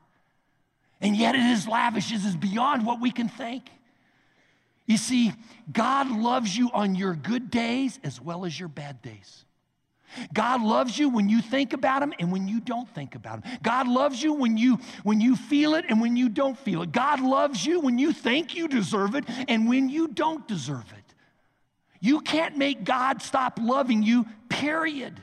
And 1.04 1.14
yet 1.14 1.34
it 1.34 1.42
is 1.42 1.68
lavish, 1.68 2.12
it 2.12 2.25
is 2.25 2.34
beyond 2.34 2.87
what 2.87 2.99
we 2.99 3.11
can 3.11 3.28
think. 3.28 3.68
You 4.87 4.96
see, 4.96 5.32
God 5.70 6.11
loves 6.11 6.56
you 6.56 6.70
on 6.73 6.94
your 6.94 7.14
good 7.14 7.50
days 7.50 8.00
as 8.02 8.20
well 8.20 8.44
as 8.44 8.58
your 8.58 8.68
bad 8.68 9.02
days. 9.02 9.44
God 10.32 10.62
loves 10.62 10.99
you 10.99 11.11
when 11.11 11.28
you 11.28 11.42
think 11.42 11.73
about 11.73 12.02
him 12.02 12.14
and 12.18 12.32
when 12.32 12.49
you 12.49 12.61
don't 12.61 12.88
think 12.88 13.14
about 13.14 13.44
him. 13.44 13.58
God 13.62 13.87
loves 13.87 14.23
you 14.23 14.32
when 14.32 14.56
you 14.56 14.78
when 15.02 15.20
you 15.20 15.37
feel 15.37 15.75
it 15.75 15.84
and 15.88 16.00
when 16.00 16.16
you 16.16 16.28
don't 16.28 16.56
feel 16.56 16.82
it. 16.82 16.92
God 16.92 17.20
loves 17.20 17.66
you 17.66 17.80
when 17.80 17.99
you 17.99 18.12
think 18.12 18.54
you 18.54 18.68
deserve 18.68 19.14
it 19.14 19.25
and 19.49 19.68
when 19.68 19.88
you 19.88 20.08
don't 20.08 20.46
deserve 20.46 20.90
it. 20.96 21.14
You 22.00 22.20
can't 22.20 22.56
make 22.56 22.84
God 22.84 23.23
stop 23.23 23.58
loving 23.61 24.02
you, 24.02 24.26
period. 24.49 25.20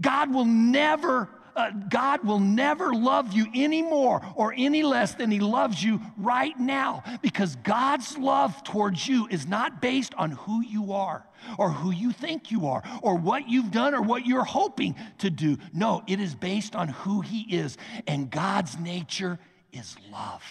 God 0.00 0.32
will 0.32 0.44
never 0.44 1.28
uh, 1.56 1.70
God 1.88 2.24
will 2.24 2.38
never 2.38 2.92
love 2.92 3.32
you 3.32 3.46
any 3.54 3.82
more 3.82 4.20
or 4.34 4.54
any 4.56 4.82
less 4.82 5.14
than 5.14 5.30
He 5.30 5.40
loves 5.40 5.82
you 5.82 6.00
right 6.16 6.58
now 6.58 7.02
because 7.22 7.56
God's 7.56 8.16
love 8.18 8.62
towards 8.64 9.06
you 9.06 9.26
is 9.30 9.46
not 9.46 9.82
based 9.82 10.14
on 10.14 10.32
who 10.32 10.62
you 10.62 10.92
are 10.92 11.24
or 11.58 11.70
who 11.70 11.90
you 11.90 12.12
think 12.12 12.50
you 12.50 12.66
are 12.66 12.82
or 13.02 13.16
what 13.16 13.48
you've 13.48 13.70
done 13.70 13.94
or 13.94 14.02
what 14.02 14.26
you're 14.26 14.44
hoping 14.44 14.94
to 15.18 15.30
do. 15.30 15.58
No, 15.72 16.02
it 16.06 16.20
is 16.20 16.34
based 16.34 16.76
on 16.76 16.88
who 16.88 17.20
He 17.20 17.42
is, 17.56 17.76
and 18.06 18.30
God's 18.30 18.78
nature 18.78 19.38
is 19.72 19.96
love. 20.12 20.42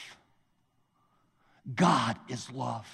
God 1.75 2.17
is 2.27 2.51
love. 2.51 2.87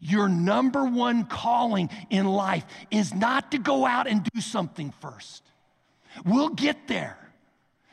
Your 0.00 0.28
number 0.28 0.84
one 0.84 1.24
calling 1.24 1.90
in 2.10 2.26
life 2.26 2.64
is 2.90 3.14
not 3.14 3.52
to 3.52 3.58
go 3.58 3.86
out 3.86 4.06
and 4.06 4.22
do 4.22 4.40
something 4.40 4.92
first. 5.00 5.42
We'll 6.24 6.50
get 6.50 6.88
there. 6.88 7.18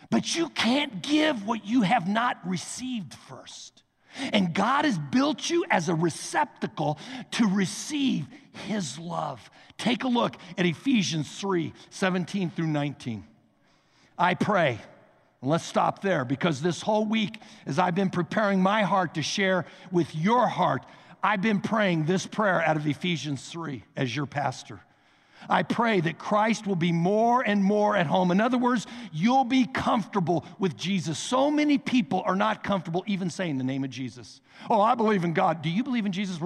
But 0.09 0.35
you 0.35 0.49
can't 0.49 1.01
give 1.01 1.45
what 1.45 1.65
you 1.65 1.81
have 1.81 2.07
not 2.07 2.37
received 2.47 3.13
first. 3.13 3.83
And 4.31 4.53
God 4.53 4.85
has 4.85 4.97
built 4.97 5.49
you 5.49 5.65
as 5.71 5.89
a 5.89 5.95
receptacle 5.95 6.99
to 7.31 7.47
receive 7.47 8.27
His 8.67 8.99
love. 8.99 9.49
Take 9.77 10.03
a 10.03 10.07
look 10.07 10.35
at 10.57 10.65
Ephesians 10.65 11.39
3 11.39 11.73
17 11.89 12.51
through 12.51 12.67
19. 12.67 13.25
I 14.17 14.35
pray, 14.35 14.79
and 15.41 15.49
let's 15.49 15.65
stop 15.65 16.01
there 16.01 16.25
because 16.25 16.61
this 16.61 16.81
whole 16.81 17.05
week, 17.05 17.41
as 17.65 17.79
I've 17.79 17.95
been 17.95 18.11
preparing 18.11 18.61
my 18.61 18.83
heart 18.83 19.15
to 19.15 19.23
share 19.23 19.65
with 19.91 20.15
your 20.15 20.47
heart, 20.47 20.85
I've 21.23 21.41
been 21.41 21.61
praying 21.61 22.05
this 22.05 22.27
prayer 22.27 22.61
out 22.61 22.77
of 22.77 22.85
Ephesians 22.85 23.47
3 23.49 23.83
as 23.95 24.15
your 24.15 24.25
pastor. 24.25 24.81
I 25.49 25.63
pray 25.63 25.99
that 26.01 26.17
Christ 26.17 26.67
will 26.67 26.75
be 26.75 26.91
more 26.91 27.41
and 27.41 27.63
more 27.63 27.95
at 27.95 28.07
home. 28.07 28.31
In 28.31 28.41
other 28.41 28.57
words, 28.57 28.87
you'll 29.11 29.43
be 29.43 29.65
comfortable 29.65 30.45
with 30.59 30.75
Jesus. 30.77 31.17
So 31.17 31.51
many 31.51 31.77
people 31.77 32.23
are 32.25 32.35
not 32.35 32.63
comfortable 32.63 33.03
even 33.07 33.29
saying 33.29 33.57
the 33.57 33.63
name 33.63 33.83
of 33.83 33.89
Jesus. 33.89 34.41
Oh, 34.69 34.81
I 34.81 34.95
believe 34.95 35.23
in 35.23 35.33
God. 35.33 35.61
Do 35.61 35.69
you 35.69 35.83
believe 35.83 36.05
in 36.05 36.11
Jesus? 36.11 36.37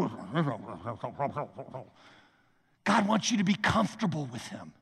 God 2.84 3.08
wants 3.08 3.32
you 3.32 3.38
to 3.38 3.44
be 3.44 3.56
comfortable 3.56 4.30
with 4.32 4.46
Him. 4.48 4.74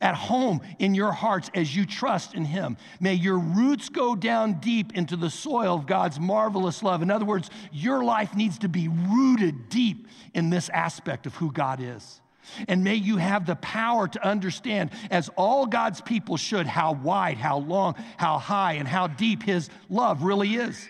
At 0.00 0.14
home 0.14 0.60
in 0.78 0.94
your 0.94 1.10
hearts 1.10 1.50
as 1.52 1.74
you 1.74 1.84
trust 1.84 2.34
in 2.34 2.44
Him. 2.44 2.76
May 3.00 3.14
your 3.14 3.38
roots 3.38 3.88
go 3.88 4.14
down 4.14 4.60
deep 4.60 4.94
into 4.94 5.16
the 5.16 5.30
soil 5.30 5.74
of 5.74 5.86
God's 5.86 6.20
marvelous 6.20 6.82
love. 6.82 7.02
In 7.02 7.10
other 7.10 7.24
words, 7.24 7.50
your 7.72 8.04
life 8.04 8.36
needs 8.36 8.58
to 8.58 8.68
be 8.68 8.86
rooted 8.86 9.68
deep 9.68 10.06
in 10.32 10.50
this 10.50 10.68
aspect 10.68 11.26
of 11.26 11.34
who 11.34 11.50
God 11.50 11.80
is. 11.80 12.20
And 12.68 12.82
may 12.82 12.96
you 12.96 13.16
have 13.16 13.46
the 13.46 13.56
power 13.56 14.08
to 14.08 14.26
understand, 14.26 14.90
as 15.10 15.28
all 15.36 15.66
God's 15.66 16.00
people 16.00 16.36
should, 16.36 16.66
how 16.66 16.92
wide, 16.92 17.36
how 17.36 17.58
long, 17.58 17.94
how 18.16 18.38
high, 18.38 18.74
and 18.74 18.88
how 18.88 19.06
deep 19.06 19.42
His 19.42 19.70
love 19.88 20.22
really 20.22 20.54
is. 20.54 20.88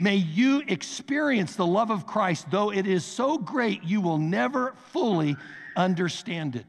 May 0.00 0.16
you 0.16 0.62
experience 0.66 1.56
the 1.56 1.66
love 1.66 1.90
of 1.90 2.06
Christ, 2.06 2.50
though 2.50 2.72
it 2.72 2.86
is 2.86 3.04
so 3.04 3.38
great 3.38 3.84
you 3.84 4.00
will 4.00 4.18
never 4.18 4.74
fully 4.92 5.36
understand 5.76 6.56
it. 6.56 6.66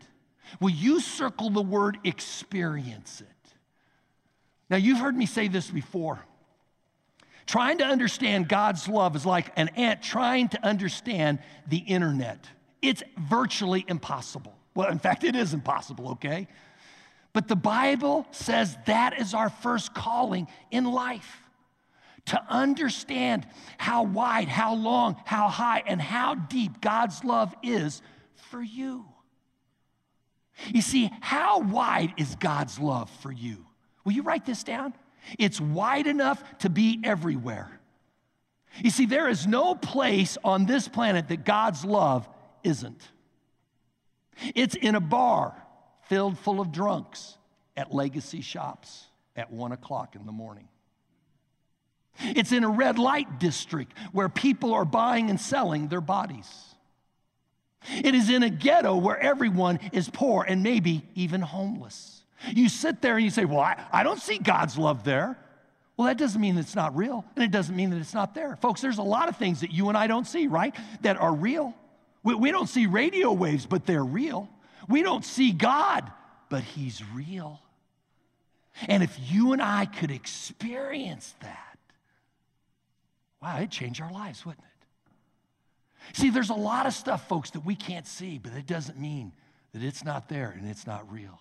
Will 0.59 0.69
you 0.69 0.99
circle 0.99 1.49
the 1.49 1.61
word 1.61 1.97
experience 2.03 3.21
it? 3.21 3.27
Now, 4.69 4.77
you've 4.77 4.99
heard 4.99 5.15
me 5.15 5.25
say 5.25 5.47
this 5.47 5.69
before. 5.69 6.19
Trying 7.45 7.77
to 7.77 7.85
understand 7.85 8.49
God's 8.49 8.87
love 8.87 9.15
is 9.15 9.25
like 9.25 9.51
an 9.55 9.69
ant 9.69 10.01
trying 10.01 10.49
to 10.49 10.65
understand 10.65 11.39
the 11.67 11.77
internet. 11.77 12.47
It's 12.81 13.03
virtually 13.17 13.85
impossible. 13.87 14.55
Well, 14.75 14.89
in 14.89 14.99
fact, 14.99 15.23
it 15.23 15.35
is 15.35 15.53
impossible, 15.53 16.11
okay? 16.11 16.47
But 17.33 17.47
the 17.47 17.55
Bible 17.55 18.25
says 18.31 18.77
that 18.85 19.19
is 19.19 19.33
our 19.33 19.49
first 19.49 19.93
calling 19.93 20.47
in 20.71 20.85
life 20.85 21.41
to 22.27 22.43
understand 22.49 23.45
how 23.77 24.03
wide, 24.03 24.47
how 24.47 24.73
long, 24.73 25.15
how 25.25 25.47
high, 25.47 25.83
and 25.85 26.01
how 26.01 26.35
deep 26.35 26.81
God's 26.81 27.23
love 27.23 27.53
is 27.61 28.01
for 28.49 28.61
you. 28.61 29.05
You 30.73 30.81
see, 30.81 31.11
how 31.21 31.59
wide 31.59 32.13
is 32.17 32.35
God's 32.35 32.79
love 32.79 33.09
for 33.21 33.31
you? 33.31 33.65
Will 34.03 34.13
you 34.13 34.23
write 34.23 34.45
this 34.45 34.63
down? 34.63 34.93
It's 35.37 35.59
wide 35.59 36.07
enough 36.07 36.43
to 36.59 36.69
be 36.69 36.99
everywhere. 37.03 37.79
You 38.81 38.89
see, 38.89 39.05
there 39.05 39.29
is 39.29 39.47
no 39.47 39.75
place 39.75 40.37
on 40.43 40.65
this 40.65 40.87
planet 40.87 41.29
that 41.29 41.45
God's 41.45 41.85
love 41.85 42.27
isn't. 42.65 43.09
It's 44.53 44.75
in 44.75 44.95
a 44.95 44.99
bar 44.99 45.55
filled 46.07 46.37
full 46.37 46.59
of 46.59 46.71
drunks 46.71 47.37
at 47.77 47.93
legacy 47.93 48.41
shops 48.41 49.05
at 49.35 49.51
one 49.51 49.71
o'clock 49.71 50.15
in 50.15 50.25
the 50.25 50.31
morning. 50.31 50.67
It's 52.19 52.51
in 52.51 52.63
a 52.63 52.69
red 52.69 52.97
light 52.97 53.39
district 53.39 53.97
where 54.11 54.29
people 54.29 54.73
are 54.73 54.85
buying 54.85 55.29
and 55.29 55.39
selling 55.39 55.89
their 55.89 56.01
bodies. 56.01 56.49
It 58.03 58.15
is 58.15 58.29
in 58.29 58.41
a 58.41 58.49
ghetto 58.49 58.95
where 58.95 59.19
everyone 59.19 59.79
is 59.91 60.09
poor 60.09 60.43
and 60.47 60.63
maybe 60.63 61.05
even 61.13 61.41
homeless. 61.41 62.23
You 62.53 62.69
sit 62.69 63.01
there 63.01 63.15
and 63.15 63.23
you 63.23 63.29
say, 63.29 63.45
Well, 63.45 63.59
I, 63.59 63.83
I 63.91 64.03
don't 64.03 64.21
see 64.21 64.37
God's 64.37 64.77
love 64.77 65.03
there. 65.03 65.37
Well, 65.97 66.07
that 66.07 66.17
doesn't 66.17 66.41
mean 66.41 66.57
it's 66.57 66.75
not 66.75 66.95
real, 66.95 67.23
and 67.35 67.43
it 67.43 67.51
doesn't 67.51 67.75
mean 67.75 67.89
that 67.91 67.97
it's 67.97 68.13
not 68.13 68.35
there. 68.35 68.57
Folks, 68.57 68.81
there's 68.81 68.97
a 68.97 69.03
lot 69.03 69.29
of 69.29 69.37
things 69.37 69.61
that 69.61 69.71
you 69.71 69.87
and 69.87 69.97
I 69.97 70.07
don't 70.07 70.27
see, 70.27 70.47
right? 70.47 70.75
That 71.01 71.15
are 71.17 71.33
real. 71.33 71.73
We, 72.25 72.35
we 72.35 72.51
don't 72.51 72.67
see 72.67 72.87
radio 72.87 73.31
waves, 73.31 73.65
but 73.65 73.85
they're 73.85 74.03
real. 74.03 74.49
We 74.89 75.03
don't 75.03 75.23
see 75.23 75.51
God, 75.51 76.11
but 76.49 76.63
He's 76.63 77.01
real. 77.13 77.61
And 78.87 79.01
if 79.01 79.17
you 79.31 79.53
and 79.53 79.61
I 79.61 79.85
could 79.85 80.11
experience 80.11 81.33
that, 81.41 81.77
wow, 83.41 83.57
it'd 83.57 83.71
change 83.71 84.01
our 84.01 84.11
lives, 84.11 84.45
wouldn't 84.45 84.65
it? 84.65 86.17
See, 86.17 86.29
there's 86.29 86.49
a 86.49 86.55
lot 86.55 86.85
of 86.85 86.93
stuff, 86.93 87.27
folks, 87.29 87.51
that 87.51 87.65
we 87.65 87.75
can't 87.75 88.05
see, 88.05 88.37
but 88.37 88.53
it 88.53 88.65
doesn't 88.67 88.99
mean 88.99 89.31
that 89.73 89.83
it's 89.83 90.03
not 90.03 90.27
there 90.27 90.53
and 90.57 90.67
it's 90.67 90.85
not 90.85 91.09
real. 91.11 91.39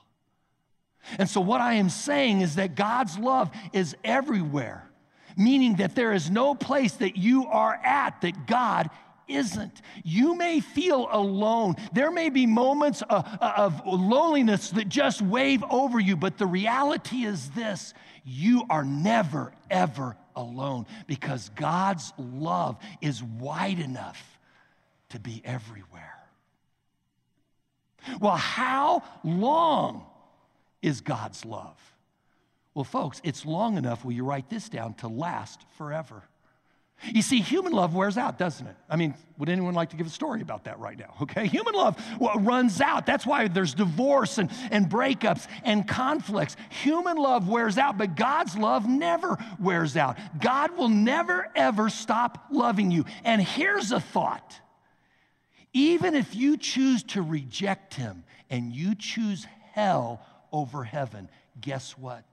And 1.18 1.28
so, 1.28 1.40
what 1.40 1.60
I 1.60 1.74
am 1.74 1.88
saying 1.88 2.42
is 2.42 2.56
that 2.56 2.74
God's 2.74 3.18
love 3.18 3.50
is 3.72 3.96
everywhere, 4.04 4.88
meaning 5.36 5.76
that 5.76 5.94
there 5.94 6.12
is 6.12 6.30
no 6.30 6.54
place 6.54 6.92
that 6.94 7.16
you 7.16 7.46
are 7.46 7.74
at 7.74 8.20
that 8.20 8.46
God 8.46 8.90
isn't. 9.28 9.82
You 10.02 10.36
may 10.36 10.60
feel 10.60 11.08
alone. 11.10 11.76
There 11.92 12.10
may 12.10 12.30
be 12.30 12.46
moments 12.46 13.02
of, 13.02 13.26
of, 13.40 13.82
loneliness 13.86 14.70
that 14.70 14.88
just 14.88 15.22
wave 15.22 15.62
over 15.70 15.98
you, 16.00 16.16
but 16.16 16.38
the 16.38 16.46
reality 16.46 17.24
is 17.24 17.50
this 17.50 17.94
you 18.24 18.64
are 18.70 18.84
never, 18.84 19.52
ever 19.70 20.16
alone 20.34 20.86
because 21.06 21.50
God's 21.50 22.12
love 22.18 22.78
is 23.00 23.22
wide 23.22 23.78
enough 23.78 24.38
to 25.10 25.18
be 25.18 25.42
everywhere. 25.44 26.18
Well, 28.20 28.36
how 28.36 29.02
long 29.22 30.04
is 30.82 31.00
God's 31.00 31.44
love? 31.44 31.78
Well, 32.74 32.84
folks, 32.84 33.20
it's 33.24 33.46
long 33.46 33.78
enough, 33.78 34.04
will 34.04 34.12
you 34.12 34.24
write 34.24 34.50
this 34.50 34.68
down, 34.68 34.94
to 34.94 35.08
last 35.08 35.64
forever. 35.78 36.24
You 37.12 37.22
see, 37.22 37.40
human 37.40 37.72
love 37.72 37.94
wears 37.94 38.16
out, 38.16 38.38
doesn't 38.38 38.66
it? 38.66 38.76
I 38.88 38.96
mean, 38.96 39.14
would 39.38 39.48
anyone 39.48 39.74
like 39.74 39.90
to 39.90 39.96
give 39.96 40.06
a 40.06 40.10
story 40.10 40.40
about 40.40 40.64
that 40.64 40.78
right 40.78 40.98
now? 40.98 41.14
Okay, 41.22 41.46
human 41.48 41.74
love 41.74 42.02
runs 42.36 42.80
out. 42.80 43.06
That's 43.06 43.26
why 43.26 43.48
there's 43.48 43.74
divorce 43.74 44.38
and, 44.38 44.50
and 44.70 44.88
breakups 44.88 45.46
and 45.64 45.86
conflicts. 45.86 46.56
Human 46.82 47.16
love 47.16 47.48
wears 47.48 47.78
out, 47.78 47.98
but 47.98 48.16
God's 48.16 48.56
love 48.56 48.88
never 48.88 49.36
wears 49.58 49.96
out. 49.96 50.18
God 50.40 50.76
will 50.76 50.88
never, 50.88 51.50
ever 51.54 51.88
stop 51.88 52.46
loving 52.50 52.90
you. 52.90 53.04
And 53.24 53.42
here's 53.42 53.92
a 53.92 54.00
thought 54.00 54.60
even 55.76 56.14
if 56.14 56.36
you 56.36 56.56
choose 56.56 57.02
to 57.02 57.20
reject 57.20 57.94
Him 57.94 58.22
and 58.48 58.72
you 58.72 58.94
choose 58.94 59.44
hell 59.72 60.24
over 60.52 60.84
heaven, 60.84 61.28
guess 61.60 61.98
what? 61.98 62.24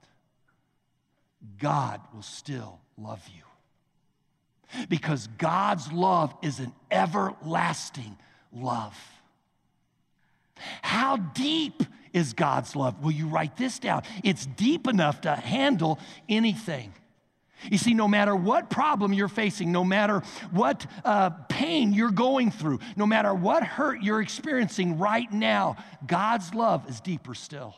God 1.57 2.01
will 2.13 2.21
still 2.21 2.79
love 2.97 3.27
you. 3.35 3.43
Because 4.89 5.27
God's 5.37 5.91
love 5.91 6.33
is 6.41 6.59
an 6.59 6.73
everlasting 6.89 8.17
love. 8.53 8.97
How 10.81 11.17
deep 11.17 11.83
is 12.13 12.33
God's 12.33 12.75
love? 12.75 13.03
Will 13.03 13.11
you 13.11 13.27
write 13.27 13.57
this 13.57 13.79
down? 13.79 14.03
It's 14.23 14.45
deep 14.45 14.87
enough 14.87 15.21
to 15.21 15.35
handle 15.35 15.99
anything. 16.29 16.93
You 17.69 17.77
see, 17.77 17.93
no 17.93 18.07
matter 18.07 18.35
what 18.35 18.69
problem 18.69 19.13
you're 19.13 19.27
facing, 19.27 19.71
no 19.71 19.83
matter 19.83 20.23
what 20.49 20.85
uh, 21.05 21.29
pain 21.29 21.93
you're 21.93 22.11
going 22.11 22.49
through, 22.49 22.79
no 22.95 23.05
matter 23.05 23.33
what 23.33 23.63
hurt 23.63 24.01
you're 24.01 24.21
experiencing 24.21 24.97
right 24.97 25.31
now, 25.31 25.77
God's 26.05 26.55
love 26.55 26.89
is 26.89 26.99
deeper 27.01 27.35
still. 27.35 27.75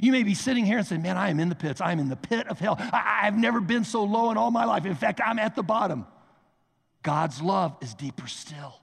You 0.00 0.12
may 0.12 0.22
be 0.22 0.34
sitting 0.34 0.64
here 0.64 0.78
and 0.78 0.86
saying, 0.86 1.02
Man, 1.02 1.18
I 1.18 1.30
am 1.30 1.40
in 1.40 1.48
the 1.48 1.54
pits. 1.54 1.80
I 1.80 1.92
am 1.92 1.98
in 1.98 2.08
the 2.08 2.16
pit 2.16 2.46
of 2.46 2.58
hell. 2.58 2.76
I, 2.78 3.22
have 3.22 3.36
never 3.36 3.60
been 3.60 3.84
so 3.84 4.04
low 4.04 4.30
in 4.30 4.36
all 4.36 4.50
my 4.50 4.64
life. 4.64 4.86
In 4.86 4.94
fact, 4.94 5.20
I'm 5.24 5.38
at 5.38 5.56
the 5.56 5.62
bottom. 5.62 6.06
God's 7.02 7.40
love 7.40 7.76
is 7.80 7.94
deeper 7.94 8.26
still. 8.26 8.74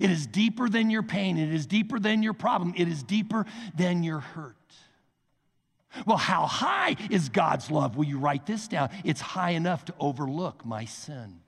It 0.00 0.10
is 0.10 0.26
deeper 0.26 0.68
than 0.68 0.90
your 0.90 1.02
pain. 1.02 1.38
It 1.38 1.52
is 1.52 1.66
deeper 1.66 1.98
than 1.98 2.22
your 2.22 2.34
problem. 2.34 2.74
It 2.76 2.88
is 2.88 3.02
deeper 3.02 3.46
than 3.76 4.02
your 4.02 4.20
hurt. 4.20 4.56
Well, 6.04 6.16
how 6.18 6.46
high 6.46 6.96
is 7.10 7.28
God's 7.28 7.70
love? 7.70 7.96
Will 7.96 8.04
you 8.04 8.18
write 8.18 8.46
this 8.46 8.68
down? 8.68 8.90
It's 9.04 9.20
high 9.20 9.50
enough 9.50 9.84
to 9.86 9.94
overlook 9.98 10.64
my 10.64 10.84
sin. 10.84 11.40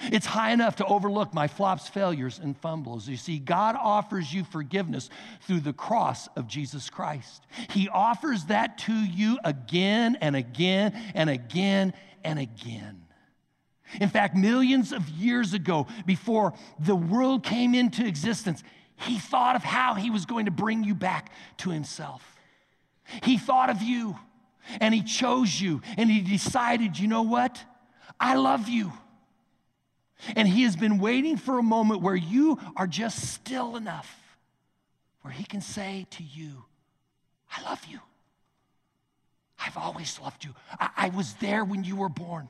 It's 0.00 0.26
high 0.26 0.52
enough 0.52 0.76
to 0.76 0.86
overlook 0.86 1.34
my 1.34 1.48
flops, 1.48 1.88
failures, 1.88 2.38
and 2.40 2.56
fumbles. 2.56 3.08
You 3.08 3.16
see, 3.16 3.40
God 3.40 3.76
offers 3.76 4.32
you 4.32 4.44
forgiveness 4.44 5.10
through 5.42 5.60
the 5.60 5.72
cross 5.72 6.28
of 6.36 6.46
Jesus 6.46 6.88
Christ. 6.88 7.44
He 7.70 7.88
offers 7.88 8.44
that 8.44 8.78
to 8.78 8.92
you 8.92 9.38
again 9.44 10.16
and 10.20 10.36
again 10.36 10.92
and 11.14 11.28
again 11.28 11.94
and 12.22 12.38
again. 12.38 13.02
In 14.00 14.08
fact, 14.08 14.36
millions 14.36 14.92
of 14.92 15.08
years 15.08 15.54
ago, 15.54 15.86
before 16.06 16.52
the 16.78 16.96
world 16.96 17.42
came 17.42 17.74
into 17.74 18.06
existence, 18.06 18.62
He 18.96 19.18
thought 19.18 19.56
of 19.56 19.64
how 19.64 19.94
He 19.94 20.10
was 20.10 20.26
going 20.26 20.44
to 20.44 20.50
bring 20.50 20.84
you 20.84 20.94
back 20.94 21.32
to 21.58 21.70
Himself. 21.70 22.36
He 23.22 23.38
thought 23.38 23.70
of 23.70 23.82
you 23.82 24.18
and 24.80 24.94
He 24.94 25.02
chose 25.02 25.60
you 25.60 25.80
and 25.96 26.10
He 26.10 26.20
decided, 26.20 26.98
you 26.98 27.08
know 27.08 27.22
what? 27.22 27.62
I 28.20 28.34
love 28.34 28.68
you. 28.68 28.92
And 30.36 30.46
He 30.46 30.64
has 30.64 30.76
been 30.76 30.98
waiting 30.98 31.36
for 31.36 31.58
a 31.58 31.62
moment 31.62 32.02
where 32.02 32.16
you 32.16 32.58
are 32.76 32.86
just 32.86 33.32
still 33.32 33.76
enough, 33.76 34.14
where 35.22 35.32
He 35.32 35.44
can 35.44 35.60
say 35.60 36.06
to 36.10 36.22
you, 36.22 36.64
I 37.56 37.62
love 37.62 37.84
you. 37.88 38.00
I've 39.58 39.76
always 39.76 40.20
loved 40.20 40.44
you. 40.44 40.54
I, 40.78 40.90
I 40.96 41.08
was 41.08 41.34
there 41.34 41.64
when 41.64 41.84
you 41.84 41.96
were 41.96 42.08
born. 42.08 42.48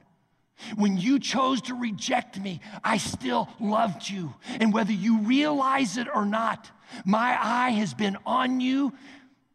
When 0.77 0.97
you 0.97 1.19
chose 1.19 1.63
to 1.63 1.75
reject 1.75 2.39
me, 2.41 2.61
I 2.83 2.99
still 2.99 3.49
loved 3.61 4.09
you. 4.09 4.35
And 4.61 4.73
whether 4.73 4.93
you 4.93 5.21
realize 5.21 5.97
it 5.97 6.09
or 6.13 6.25
not, 6.25 6.71
my 7.05 7.39
eye 7.41 7.71
has 7.71 7.95
been 7.95 8.17
on 8.27 8.61
you 8.61 8.93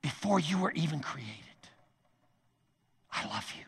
before 0.01 0.39
you 0.39 0.57
were 0.60 0.72
even 0.72 1.00
created. 1.00 1.33
I 3.12 3.27
love 3.27 3.51
you. 3.57 3.65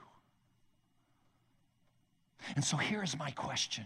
And 2.55 2.63
so 2.63 2.77
here's 2.77 3.17
my 3.17 3.31
question 3.31 3.85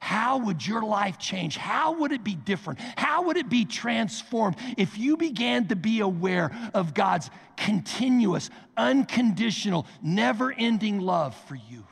how 0.00 0.38
would 0.38 0.66
your 0.66 0.82
life 0.82 1.18
change? 1.18 1.56
How 1.56 1.92
would 1.92 2.12
it 2.12 2.24
be 2.24 2.34
different? 2.34 2.80
How 2.96 3.22
would 3.24 3.36
it 3.36 3.48
be 3.48 3.64
transformed 3.64 4.56
if 4.76 4.98
you 4.98 5.16
began 5.16 5.68
to 5.68 5.76
be 5.76 6.00
aware 6.00 6.50
of 6.74 6.92
God's 6.92 7.30
continuous, 7.56 8.50
unconditional, 8.76 9.86
never 10.02 10.52
ending 10.52 10.98
love 10.98 11.36
for 11.46 11.54
you? 11.54 11.84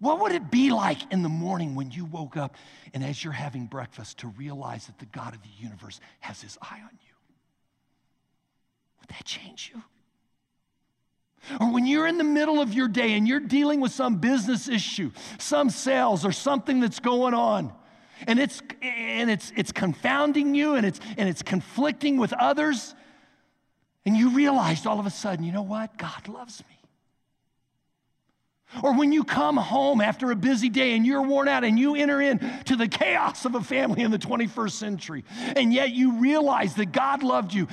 What 0.00 0.20
would 0.20 0.32
it 0.32 0.50
be 0.50 0.70
like 0.70 1.12
in 1.12 1.22
the 1.22 1.28
morning 1.28 1.74
when 1.74 1.90
you 1.90 2.06
woke 2.06 2.36
up 2.36 2.56
and 2.94 3.04
as 3.04 3.22
you're 3.22 3.34
having 3.34 3.66
breakfast 3.66 4.18
to 4.18 4.28
realize 4.28 4.86
that 4.86 4.98
the 4.98 5.06
God 5.06 5.34
of 5.34 5.42
the 5.42 5.48
universe 5.58 6.00
has 6.20 6.40
his 6.40 6.56
eye 6.62 6.80
on 6.82 6.98
you? 7.06 7.14
Would 9.00 9.10
that 9.10 9.24
change 9.24 9.70
you? 9.74 9.82
Or 11.60 11.72
when 11.72 11.86
you're 11.86 12.06
in 12.06 12.18
the 12.18 12.24
middle 12.24 12.60
of 12.60 12.72
your 12.72 12.88
day 12.88 13.12
and 13.12 13.28
you're 13.28 13.40
dealing 13.40 13.80
with 13.80 13.92
some 13.92 14.16
business 14.16 14.68
issue, 14.68 15.10
some 15.38 15.70
sales 15.70 16.24
or 16.24 16.32
something 16.32 16.80
that's 16.80 17.00
going 17.00 17.34
on, 17.34 17.72
and 18.26 18.38
it's 18.38 18.62
and 18.82 19.30
it's 19.30 19.52
it's 19.56 19.72
confounding 19.72 20.54
you 20.54 20.74
and 20.74 20.84
it's 20.84 21.00
and 21.16 21.28
it's 21.28 21.42
conflicting 21.42 22.18
with 22.18 22.34
others, 22.34 22.94
and 24.04 24.16
you 24.16 24.30
realized 24.30 24.86
all 24.86 25.00
of 25.00 25.06
a 25.06 25.10
sudden, 25.10 25.44
you 25.44 25.52
know 25.52 25.62
what? 25.62 25.96
God 25.96 26.28
loves 26.28 26.60
me. 26.68 26.79
Or 28.82 28.96
when 28.96 29.12
you 29.12 29.24
come 29.24 29.56
home 29.56 30.00
after 30.00 30.30
a 30.30 30.36
busy 30.36 30.68
day 30.68 30.94
and 30.94 31.04
you're 31.04 31.22
worn 31.22 31.48
out 31.48 31.64
and 31.64 31.78
you 31.78 31.96
enter 31.96 32.20
into 32.20 32.76
the 32.76 32.88
chaos 32.88 33.44
of 33.44 33.54
a 33.54 33.60
family 33.60 34.02
in 34.02 34.10
the 34.10 34.18
21st 34.18 34.72
century, 34.72 35.24
and 35.56 35.72
yet 35.72 35.90
you 35.90 36.20
realize 36.20 36.74
that 36.74 36.92
God 36.92 37.22
loved 37.22 37.52
you, 37.52 37.66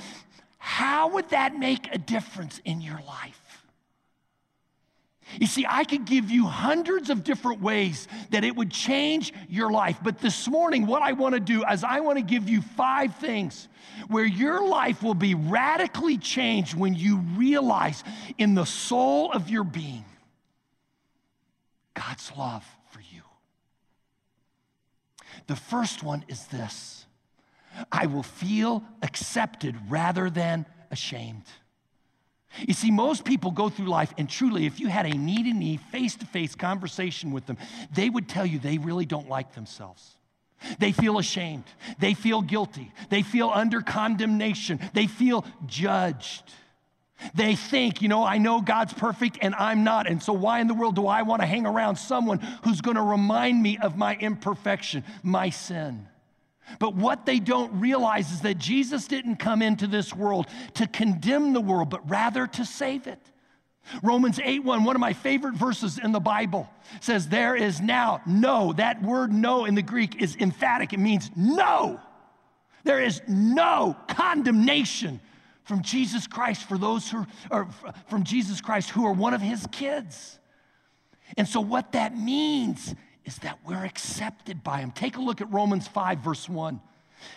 how 0.58 1.10
would 1.10 1.30
that 1.30 1.58
make 1.58 1.94
a 1.94 1.98
difference 1.98 2.60
in 2.66 2.82
your 2.82 3.00
life? 3.08 3.40
You 5.40 5.46
see, 5.46 5.66
I 5.70 5.84
could 5.84 6.06
give 6.06 6.32
you 6.32 6.46
hundreds 6.46 7.10
of 7.10 7.24
different 7.24 7.62
ways 7.62 8.08
that 8.32 8.44
it 8.44 8.56
would 8.56 8.72
change 8.72 9.34
your 9.50 9.70
life. 9.72 10.00
But 10.02 10.20
this 10.20 10.48
morning, 10.48 10.88
what 10.88 11.02
I 11.02 11.12
want 11.12 11.36
to 11.36 11.42
do 11.42 11.64
is 11.66 11.84
I 11.84 12.00
want 12.00 12.18
to 12.18 12.24
give 12.24 12.50
you 12.50 12.62
five 12.62 13.16
things 13.18 13.68
where 14.08 14.26
your 14.26 14.66
life 14.66 15.04
will 15.04 15.14
be 15.14 15.36
radically 15.36 16.18
changed 16.18 16.76
when 16.76 16.96
you 16.96 17.18
realize 17.36 18.04
in 18.38 18.56
the 18.56 18.66
soul 18.66 19.32
of 19.32 19.50
your 19.50 19.66
being 19.66 20.06
God's 21.98 22.32
love 22.38 22.64
for 22.92 23.00
you. 23.00 23.22
The 25.48 25.56
first 25.56 26.04
one 26.04 26.24
is 26.28 26.46
this 26.48 27.06
I 27.92 28.06
will 28.06 28.24
feel 28.24 28.84
accepted 29.02 29.76
rather 29.90 30.30
than 30.30 30.66
ashamed. 30.92 31.46
You 32.66 32.74
see, 32.74 32.92
most 32.92 33.26
people 33.26 33.52
go 33.52 33.70
through 33.70 33.88
life, 33.88 34.14
and 34.18 34.30
truly, 34.30 34.66
if 34.66 34.80
you 34.80 34.88
had 34.88 35.06
a 35.06 35.18
knee 35.18 35.44
to 35.44 35.54
knee, 35.54 35.78
face 35.78 36.16
to 36.16 36.26
face 36.26 36.56
conversation 36.56 37.32
with 37.32 37.46
them, 37.46 37.58
they 37.94 38.10
would 38.10 38.30
tell 38.30 38.46
you 38.46 38.58
they 38.58 38.78
really 38.78 39.06
don't 39.06 39.28
like 39.28 39.54
themselves. 39.54 40.16
They 40.80 40.92
feel 40.92 41.20
ashamed. 41.20 41.66
They 42.00 42.14
feel 42.14 42.42
guilty. 42.42 42.92
They 43.10 43.22
feel 43.22 43.50
under 43.50 43.82
condemnation. 43.82 44.80
They 44.94 45.06
feel 45.06 45.46
judged. 45.68 46.44
They 47.34 47.56
think, 47.56 48.02
you 48.02 48.08
know, 48.08 48.24
I 48.24 48.38
know 48.38 48.62
God's 48.62 48.94
perfect 48.94 49.40
and 49.42 49.56
I'm 49.56 49.84
not. 49.84 50.08
And 50.08 50.22
so, 50.22 50.34
why 50.34 50.60
in 50.60 50.68
the 50.68 50.74
world 50.74 50.96
do 50.96 51.08
I 51.08 51.24
want 51.24 51.42
to 51.42 51.48
hang 51.48 51.66
around 51.66 51.96
someone 51.96 52.40
who's 52.64 52.82
going 52.82 52.96
to 52.96 53.02
remind 53.02 53.62
me 53.62 53.78
of 53.82 53.98
my 53.98 54.16
imperfection, 54.16 55.04
my 55.24 55.50
sin? 55.50 56.08
But 56.80 56.96
what 56.96 57.26
they 57.26 57.40
don't 57.40 57.80
realize 57.80 58.32
is 58.32 58.42
that 58.42 58.58
Jesus 58.58 59.08
didn't 59.08 59.38
come 59.38 59.62
into 59.62 59.88
this 59.88 60.14
world 60.14 60.48
to 60.76 60.86
condemn 60.86 61.54
the 61.54 61.62
world, 61.62 61.90
but 61.90 62.08
rather 62.10 62.46
to 62.46 62.66
save 62.66 63.08
it. 63.08 63.20
Romans 64.04 64.40
8 64.44 64.64
1, 64.64 64.84
one 64.84 64.96
of 64.96 65.00
my 65.00 65.14
favorite 65.14 65.56
verses 65.56 65.98
in 65.98 66.12
the 66.12 66.20
Bible, 66.20 66.70
says, 67.00 67.30
There 67.30 67.56
is 67.56 67.80
now 67.80 68.22
no. 68.26 68.74
That 68.74 69.02
word 69.02 69.32
no 69.32 69.66
in 69.66 69.76
the 69.76 69.82
Greek 69.82 70.22
is 70.22 70.36
emphatic, 70.36 70.94
it 70.94 71.00
means 71.00 71.32
no. 71.36 72.00
There 72.84 73.02
is 73.02 73.22
no 73.28 73.98
condemnation 74.08 75.20
from 75.68 75.82
Jesus 75.82 76.28
Christ 76.28 76.64
for 76.64 76.78
those 76.78 77.10
who 77.10 77.26
are 77.52 77.68
from 78.10 78.24
Jesus 78.24 78.62
Christ 78.62 78.90
who 78.90 79.06
are 79.06 79.14
one 79.14 79.34
of 79.34 79.42
his 79.42 79.68
kids. 79.72 80.40
And 81.36 81.48
so, 81.48 81.60
what 81.60 81.92
that 81.92 82.18
means 82.18 82.96
is 83.26 83.36
that 83.40 83.60
we're 83.66 83.84
accepted 83.84 84.64
by 84.64 84.80
Him. 84.80 84.92
Take 84.92 85.18
a 85.18 85.22
look 85.22 85.42
at 85.42 85.52
Romans 85.52 85.88
5, 85.88 86.20
verse 86.20 86.48
1. 86.48 86.80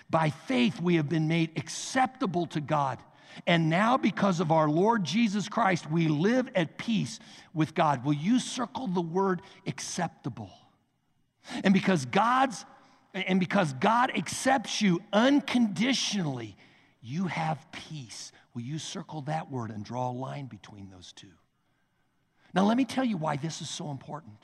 By 0.09 0.31
faith, 0.31 0.81
we 0.81 0.97
have 0.97 1.09
been 1.09 1.27
made 1.27 1.51
acceptable 1.57 2.47
to 2.49 2.61
God. 2.61 2.99
And 3.47 3.69
now, 3.69 3.97
because 3.97 4.39
of 4.39 4.53
our 4.53 4.69
Lord 4.69 5.05
Jesus 5.05 5.49
Christ, 5.49 5.91
we 5.91 6.07
live 6.07 6.49
at 6.55 6.79
peace 6.79 7.19
with 7.53 7.75
God. 7.75 8.05
Will 8.05 8.13
you 8.13 8.39
circle 8.39 8.87
the 8.87 9.01
word 9.01 9.43
acceptable? 9.67 10.51
And 11.65 11.75
because 11.75 12.07
God's 12.07 12.65
and 13.13 13.41
because 13.41 13.73
God 13.73 14.13
accepts 14.17 14.81
you 14.81 15.03
unconditionally, 15.13 16.57
you 17.03 17.27
have 17.27 17.71
peace. 17.73 18.33
Will 18.55 18.63
you 18.63 18.79
circle 18.79 19.23
that 19.23 19.51
word 19.51 19.71
and 19.71 19.85
draw 19.85 20.11
a 20.11 20.13
line 20.13 20.47
between 20.47 20.91
those 20.91 21.13
two? 21.13 21.33
Now, 22.53 22.65
let 22.65 22.77
me 22.77 22.85
tell 22.85 23.05
you 23.05 23.17
why 23.17 23.37
this 23.37 23.63
is 23.63 23.71
so 23.71 23.91
important. 23.91 24.37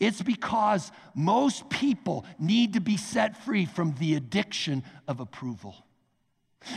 It's 0.00 0.22
because 0.22 0.92
most 1.14 1.68
people 1.68 2.24
need 2.38 2.74
to 2.74 2.80
be 2.80 2.96
set 2.96 3.36
free 3.36 3.64
from 3.64 3.94
the 3.98 4.14
addiction 4.14 4.84
of 5.08 5.20
approval. 5.20 5.76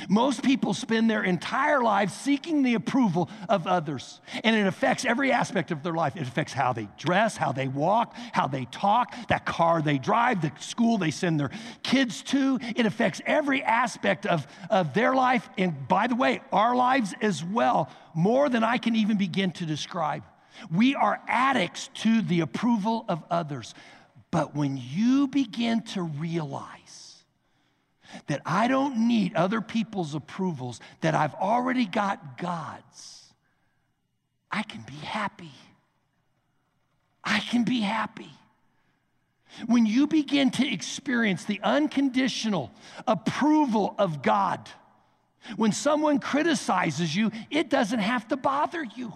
Most 0.10 0.44
people 0.44 0.74
spend 0.74 1.10
their 1.10 1.24
entire 1.24 1.82
lives 1.82 2.14
seeking 2.14 2.64
the 2.64 2.74
approval 2.74 3.30
of 3.50 3.68
others, 3.68 4.22
and 4.44 4.56
it 4.56 4.68
affects 4.68 5.06
every 5.06 5.32
aspect 5.32 5.72
of 5.72 5.84
their 5.84 5.94
life. 5.94 6.16
It 6.16 6.24
affects 6.24 6.54
how 6.54 6.74
they 6.74 6.88
dress, 6.98 7.38
how 7.38 7.52
they 7.52 7.68
walk, 7.68 8.16
how 8.32 8.48
they 8.48 8.66
talk, 8.66 9.14
that 9.28 9.46
car 9.46 9.82
they 9.82 9.98
drive, 9.98 10.42
the 10.42 10.52
school 10.60 10.98
they 10.98 11.12
send 11.12 11.40
their 11.40 11.52
kids 11.84 12.22
to. 12.24 12.60
It 12.76 12.86
affects 12.86 13.22
every 13.26 13.64
aspect 13.64 14.26
of, 14.26 14.48
of 14.70 14.94
their 14.94 15.14
life, 15.14 15.50
and 15.58 15.88
by 15.88 16.08
the 16.08 16.16
way, 16.16 16.42
our 16.52 16.76
lives 16.76 17.14
as 17.22 17.44
well, 17.44 17.90
more 18.14 18.50
than 18.50 18.64
I 18.64 18.78
can 18.78 18.96
even 18.96 19.18
begin 19.18 19.52
to 19.52 19.66
describe. 19.66 20.24
We 20.72 20.96
are 20.96 21.22
addicts 21.28 21.90
to 21.96 22.22
the 22.22 22.42
approval 22.42 23.06
of 23.10 23.24
others. 23.30 23.74
But 24.32 24.56
when 24.56 24.78
you 24.78 25.28
begin 25.28 25.82
to 25.94 26.02
realize, 26.02 26.85
that 28.28 28.42
I 28.46 28.68
don't 28.68 29.08
need 29.08 29.36
other 29.36 29.62
people's 29.62 30.16
approvals, 30.16 30.80
that 31.02 31.16
I've 31.16 31.34
already 31.36 31.86
got 31.86 32.38
God's, 32.38 33.34
I 34.52 34.64
can 34.64 34.82
be 34.82 34.96
happy. 35.06 35.52
I 37.24 37.40
can 37.40 37.64
be 37.64 37.82
happy. 37.82 38.32
When 39.68 39.86
you 39.86 40.08
begin 40.08 40.52
to 40.52 40.68
experience 40.68 41.46
the 41.46 41.60
unconditional 41.64 42.72
approval 43.08 43.96
of 43.98 44.22
God, 44.22 44.70
when 45.56 45.72
someone 45.72 46.20
criticizes 46.20 47.16
you, 47.16 47.32
it 47.50 47.70
doesn't 47.70 48.00
have 48.00 48.28
to 48.30 48.38
bother 48.38 48.84
you. 48.84 49.14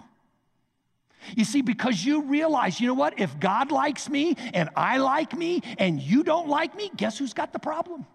You 1.36 1.44
see, 1.44 1.60
because 1.60 2.02
you 2.04 2.22
realize, 2.22 2.80
you 2.80 2.86
know 2.86 2.94
what? 2.94 3.20
If 3.20 3.38
God 3.38 3.70
likes 3.70 4.08
me 4.08 4.36
and 4.54 4.70
I 4.74 4.98
like 4.98 5.36
me 5.36 5.62
and 5.78 6.00
you 6.00 6.22
don't 6.22 6.48
like 6.48 6.74
me, 6.74 6.90
guess 6.96 7.18
who's 7.18 7.34
got 7.34 7.52
the 7.52 7.58
problem? 7.58 8.06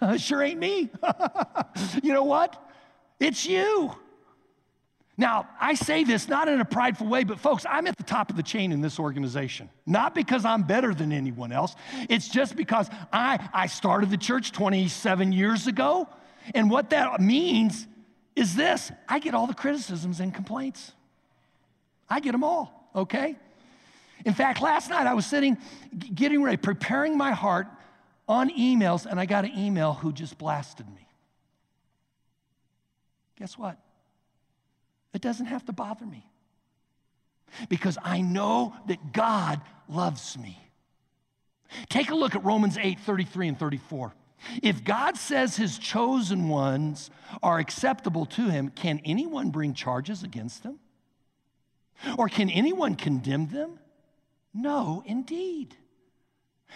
sure 0.18 0.42
ain't 0.42 0.60
me. 0.60 0.90
you 2.02 2.12
know 2.12 2.24
what? 2.24 2.62
It's 3.20 3.46
you. 3.46 3.94
Now, 5.18 5.48
I 5.58 5.74
say 5.74 6.04
this 6.04 6.28
not 6.28 6.46
in 6.48 6.60
a 6.60 6.64
prideful 6.64 7.06
way, 7.06 7.24
but 7.24 7.40
folks, 7.40 7.64
I'm 7.68 7.86
at 7.86 7.96
the 7.96 8.02
top 8.02 8.28
of 8.28 8.36
the 8.36 8.42
chain 8.42 8.70
in 8.70 8.82
this 8.82 8.98
organization. 8.98 9.70
Not 9.86 10.14
because 10.14 10.44
I'm 10.44 10.62
better 10.62 10.92
than 10.92 11.10
anyone 11.10 11.52
else. 11.52 11.74
It's 12.10 12.28
just 12.28 12.54
because 12.54 12.90
I, 13.12 13.48
I 13.54 13.66
started 13.66 14.10
the 14.10 14.18
church 14.18 14.52
27 14.52 15.32
years 15.32 15.66
ago. 15.66 16.06
And 16.54 16.70
what 16.70 16.90
that 16.90 17.18
means 17.20 17.86
is 18.34 18.54
this 18.54 18.92
I 19.08 19.18
get 19.18 19.34
all 19.34 19.46
the 19.46 19.54
criticisms 19.54 20.20
and 20.20 20.34
complaints. 20.34 20.92
I 22.10 22.20
get 22.20 22.32
them 22.32 22.44
all, 22.44 22.90
okay? 22.94 23.36
In 24.26 24.34
fact, 24.34 24.60
last 24.60 24.90
night 24.90 25.06
I 25.06 25.14
was 25.14 25.24
sitting, 25.24 25.56
getting 26.14 26.42
ready, 26.42 26.58
preparing 26.58 27.16
my 27.16 27.32
heart 27.32 27.68
on 28.28 28.50
emails, 28.50 29.06
and 29.06 29.20
I 29.20 29.26
got 29.26 29.44
an 29.44 29.52
email 29.56 29.94
who 29.94 30.12
just 30.12 30.38
blasted 30.38 30.86
me. 30.88 31.06
Guess 33.38 33.56
what? 33.58 33.78
It 35.12 35.20
doesn't 35.20 35.46
have 35.46 35.64
to 35.66 35.72
bother 35.72 36.04
me 36.04 36.28
because 37.68 37.96
I 38.02 38.20
know 38.20 38.74
that 38.86 39.12
God 39.12 39.60
loves 39.88 40.36
me. 40.36 40.58
Take 41.88 42.10
a 42.10 42.14
look 42.14 42.34
at 42.34 42.44
Romans 42.44 42.78
8 42.78 43.00
33 43.00 43.48
and 43.48 43.58
34. 43.58 44.12
If 44.62 44.84
God 44.84 45.16
says 45.16 45.56
his 45.56 45.78
chosen 45.78 46.48
ones 46.48 47.10
are 47.42 47.58
acceptable 47.58 48.26
to 48.26 48.48
him, 48.48 48.70
can 48.70 49.00
anyone 49.04 49.50
bring 49.50 49.74
charges 49.74 50.22
against 50.22 50.62
them? 50.62 50.78
Or 52.18 52.28
can 52.28 52.50
anyone 52.50 52.94
condemn 52.94 53.48
them? 53.48 53.78
No, 54.52 55.02
indeed 55.06 55.76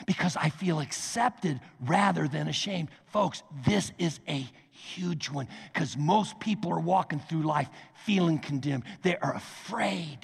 because 0.07 0.37
I 0.37 0.49
feel 0.51 0.81
accepted 0.81 1.61
rather 1.81 2.29
than 2.29 2.49
ashamed. 2.49 2.89
Folks, 3.07 3.43
this 3.67 3.93
is 3.99 4.21
a 4.29 4.47
huge 4.71 5.31
one 5.31 5.49
because 5.73 5.97
most 5.97 6.41
people 6.41 6.73
are 6.73 6.81
walking 6.81 7.21
through 7.21 7.43
life 7.43 7.69
feeling 8.05 8.39
condemned. 8.39 8.85
They 9.03 9.17
are 9.17 9.35
afraid 9.35 10.19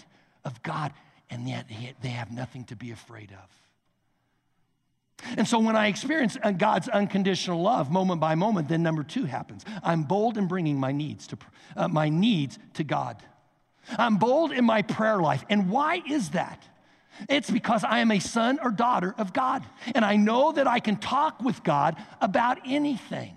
of 0.45 0.63
God, 0.63 0.93
and 1.31 1.49
yet 1.49 1.67
they 2.03 2.09
have 2.09 2.31
nothing 2.31 2.65
to 2.65 2.77
be 2.77 2.91
afraid 2.91 3.33
of. 3.33 3.57
And 5.37 5.49
so 5.49 5.59
when 5.59 5.77
I 5.77 5.89
experience 5.89 6.37
uh, 6.43 6.51
God's 6.51 6.89
unconditional 6.89 7.63
love 7.63 7.91
moment 7.91 8.21
by 8.21 8.35
moment, 8.35 8.69
then 8.69 8.83
number 8.83 9.03
two 9.03 9.25
happens. 9.25 9.65
I'm 9.83 10.03
bold 10.03 10.37
in 10.37 10.47
bringing 10.47 10.79
my 10.79 10.93
needs 10.93 11.27
to, 11.29 11.39
uh, 11.75 11.89
my 11.89 12.09
needs 12.09 12.59
to 12.75 12.85
God. 12.85 13.23
I'm 13.99 14.19
bold 14.19 14.53
in 14.53 14.65
my 14.65 14.83
prayer 14.83 15.21
life. 15.21 15.45
And 15.49 15.71
why 15.71 16.03
is 16.09 16.31
that? 16.31 16.63
It's 17.29 17.51
because 17.51 17.85
I 17.85 18.01
am 18.01 18.11
a 18.11 18.19
son 18.19 18.59
or 18.63 18.71
daughter 18.71 19.15
of 19.19 19.33
God. 19.33 19.65
And 19.95 20.05
I 20.05 20.17
know 20.17 20.53
that 20.53 20.67
I 20.67 20.81
can 20.81 20.97
talk 20.97 21.43
with 21.43 21.63
God 21.63 21.97
about 22.21 22.59
anything. 22.67 23.35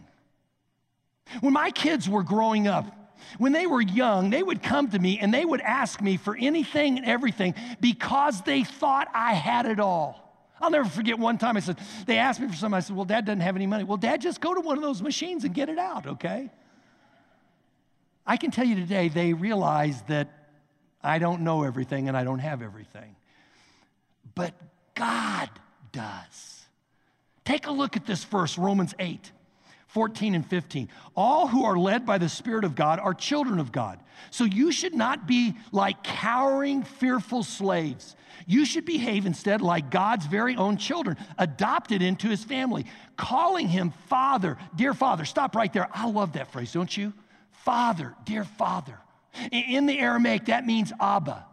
When 1.42 1.54
my 1.54 1.72
kids 1.72 2.10
were 2.10 2.24
growing 2.24 2.68
up, 2.68 2.96
when 3.38 3.52
they 3.52 3.68
were 3.68 3.82
young, 3.82 4.30
they 4.30 4.42
would 4.42 4.64
come 4.64 4.90
to 4.90 5.00
me 5.00 5.20
and 5.20 5.34
they 5.34 5.46
would 5.46 5.62
ask 5.62 6.02
me 6.02 6.18
for 6.18 6.36
anything 6.36 6.98
and 6.98 7.06
everything 7.06 7.54
because 7.80 8.42
they 8.42 8.64
thought 8.64 9.08
I 9.14 9.34
had 9.34 9.66
it 9.66 9.80
all. 9.80 10.26
I'll 10.62 10.72
never 10.72 10.90
forget 10.90 11.18
one 11.18 11.38
time 11.38 11.56
I 11.56 11.62
said, 11.62 11.78
they 12.06 12.18
asked 12.18 12.40
me 12.40 12.48
for 12.48 12.56
something. 12.56 12.78
I 12.78 12.82
said, 12.82 12.96
Well, 12.96 13.06
dad 13.06 13.26
doesn't 13.26 13.40
have 13.40 13.56
any 13.56 13.68
money. 13.68 13.84
Well, 13.84 13.98
dad, 13.98 14.20
just 14.22 14.42
go 14.42 14.54
to 14.54 14.60
one 14.60 14.78
of 14.78 14.84
those 14.84 15.02
machines 15.02 15.46
and 15.46 15.54
get 15.54 15.70
it 15.70 15.78
out, 15.78 16.06
okay? 16.06 16.50
I 18.26 18.36
can 18.36 18.52
tell 18.52 18.66
you 18.66 18.76
today, 18.76 19.08
they 19.08 19.34
realize 19.34 20.02
that 20.04 20.28
I 21.02 21.20
don't 21.20 21.42
know 21.42 21.64
everything 21.64 22.10
and 22.10 22.18
I 22.18 22.24
don't 22.24 22.40
have 22.40 22.62
everything 22.62 23.16
but 24.40 24.54
God 24.96 25.50
does. 25.92 26.66
Take 27.44 27.68
a 27.68 27.72
look 27.72 27.98
at 27.98 28.06
this 28.06 28.24
verse, 28.24 28.58
Romans 28.58 28.96
8. 28.98 29.32
14 29.88 30.36
and 30.36 30.46
15. 30.46 30.88
All 31.16 31.48
who 31.48 31.66
are 31.66 31.76
led 31.76 32.06
by 32.06 32.20
the 32.20 32.30
Spirit 32.30 32.64
of 32.64 32.76
God 32.76 33.00
are 33.00 33.16
children 33.16 33.60
of 33.60 33.72
God. 33.72 34.00
So 34.30 34.44
you 34.44 34.72
should 34.72 34.94
not 34.94 35.28
be 35.28 35.56
like 35.72 36.04
cowering, 36.04 36.84
fearful 36.84 37.42
slaves. 37.42 38.16
You 38.46 38.66
should 38.66 38.86
behave 38.86 39.26
instead 39.26 39.62
like 39.62 39.90
God's 39.90 40.28
very 40.28 40.56
own 40.56 40.78
children, 40.78 41.18
adopted 41.40 42.04
into 42.04 42.28
his 42.28 42.44
family, 42.44 42.86
calling 43.18 43.68
him 43.68 43.92
Father, 44.10 44.58
dear 44.76 44.94
Father. 44.94 45.26
Stop 45.26 45.56
right 45.56 45.74
there. 45.74 45.90
I 45.92 46.08
love 46.08 46.34
that 46.34 46.52
phrase, 46.52 46.72
don't 46.72 46.96
you? 46.96 47.12
Father, 47.66 48.14
dear 48.26 48.44
Father. 48.44 49.00
In 49.52 49.88
the 49.88 49.98
Aramaic, 49.98 50.46
that 50.46 50.68
means 50.68 50.94
Abba. 51.00 51.48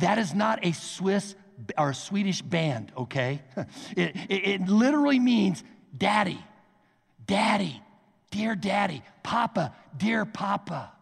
That 0.00 0.16
is 0.16 0.34
not 0.34 0.64
a 0.64 0.72
Swiss 0.72 1.34
or 1.78 1.92
Swedish 1.92 2.42
band, 2.42 2.92
okay? 2.96 3.42
It, 3.96 4.16
it, 4.28 4.48
it 4.48 4.68
literally 4.68 5.18
means 5.18 5.62
daddy, 5.96 6.38
daddy, 7.26 7.82
dear 8.30 8.54
daddy, 8.54 9.02
papa, 9.22 9.74
dear 9.96 10.24
papa. 10.24 10.92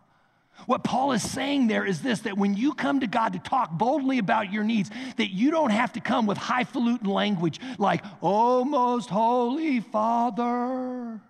What 0.66 0.84
Paul 0.84 1.12
is 1.12 1.22
saying 1.22 1.66
there 1.66 1.84
is 1.84 2.00
this 2.00 2.20
that 2.20 2.38
when 2.38 2.54
you 2.54 2.74
come 2.74 3.00
to 3.00 3.06
God 3.06 3.32
to 3.32 3.38
talk 3.38 3.70
boldly 3.70 4.18
about 4.18 4.52
your 4.52 4.64
needs, 4.64 4.90
that 5.16 5.30
you 5.30 5.50
don't 5.50 5.70
have 5.70 5.92
to 5.94 6.00
come 6.00 6.26
with 6.26 6.38
highfalutin 6.38 7.08
language 7.08 7.60
like, 7.78 8.04
oh, 8.22 8.64
most 8.64 9.10
holy 9.10 9.80
Father. 9.80 11.20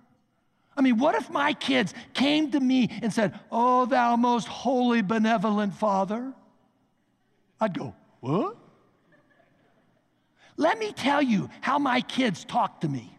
I 0.77 0.81
mean, 0.81 0.99
what 0.99 1.15
if 1.15 1.31
my 1.31 1.53
kids 1.53 1.95
came 2.13 2.51
to 2.51 2.61
me 2.61 2.91
and 3.03 3.13
said, 3.13 3.39
oh, 3.51 3.87
thou 3.87 4.17
most 4.17 4.47
holy, 4.47 5.03
benevolent 5.03 5.75
Father? 5.75 6.33
I'd 7.61 7.77
go, 7.77 7.95
what? 8.21 8.57
Let 10.57 10.79
me 10.79 10.93
tell 10.93 11.23
you 11.23 11.51
how 11.61 11.79
my 11.79 12.01
kids 12.01 12.45
talk 12.45 12.81
to 12.83 12.89
me. 12.89 13.17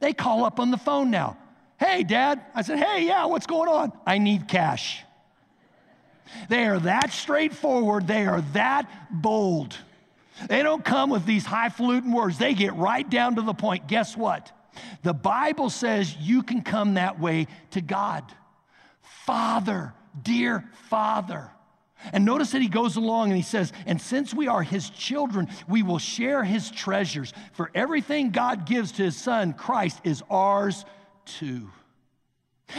They 0.00 0.12
call 0.12 0.44
up 0.44 0.60
on 0.60 0.70
the 0.70 0.76
phone 0.76 1.10
now. 1.10 1.36
Hey, 1.78 2.04
Dad. 2.04 2.40
I 2.54 2.62
said, 2.62 2.78
Hey, 2.78 3.06
yeah, 3.06 3.24
what's 3.26 3.46
going 3.46 3.68
on? 3.68 3.92
I 4.06 4.18
need 4.18 4.48
cash. 4.48 5.02
They 6.48 6.64
are 6.66 6.78
that 6.80 7.12
straightforward, 7.12 8.06
they 8.06 8.26
are 8.26 8.40
that 8.52 8.88
bold. 9.10 9.76
They 10.48 10.62
don't 10.62 10.84
come 10.84 11.10
with 11.10 11.26
these 11.26 11.44
highfalutin 11.44 12.12
words, 12.12 12.38
they 12.38 12.54
get 12.54 12.74
right 12.74 13.08
down 13.08 13.36
to 13.36 13.42
the 13.42 13.54
point. 13.54 13.86
Guess 13.86 14.16
what? 14.16 14.50
The 15.02 15.12
Bible 15.12 15.68
says 15.68 16.16
you 16.16 16.42
can 16.42 16.62
come 16.62 16.94
that 16.94 17.20
way 17.20 17.48
to 17.72 17.80
God. 17.80 18.24
Father, 19.26 19.92
dear 20.22 20.68
Father. 20.88 21.50
And 22.12 22.24
notice 22.24 22.50
that 22.52 22.62
he 22.62 22.68
goes 22.68 22.96
along 22.96 23.28
and 23.28 23.36
he 23.36 23.42
says, 23.42 23.72
And 23.86 24.00
since 24.00 24.34
we 24.34 24.48
are 24.48 24.62
his 24.62 24.90
children, 24.90 25.48
we 25.68 25.82
will 25.82 25.98
share 25.98 26.42
his 26.42 26.70
treasures. 26.70 27.32
For 27.52 27.70
everything 27.74 28.30
God 28.30 28.66
gives 28.66 28.92
to 28.92 29.04
his 29.04 29.16
son, 29.16 29.52
Christ, 29.52 30.00
is 30.04 30.22
ours 30.30 30.84
too. 31.24 31.70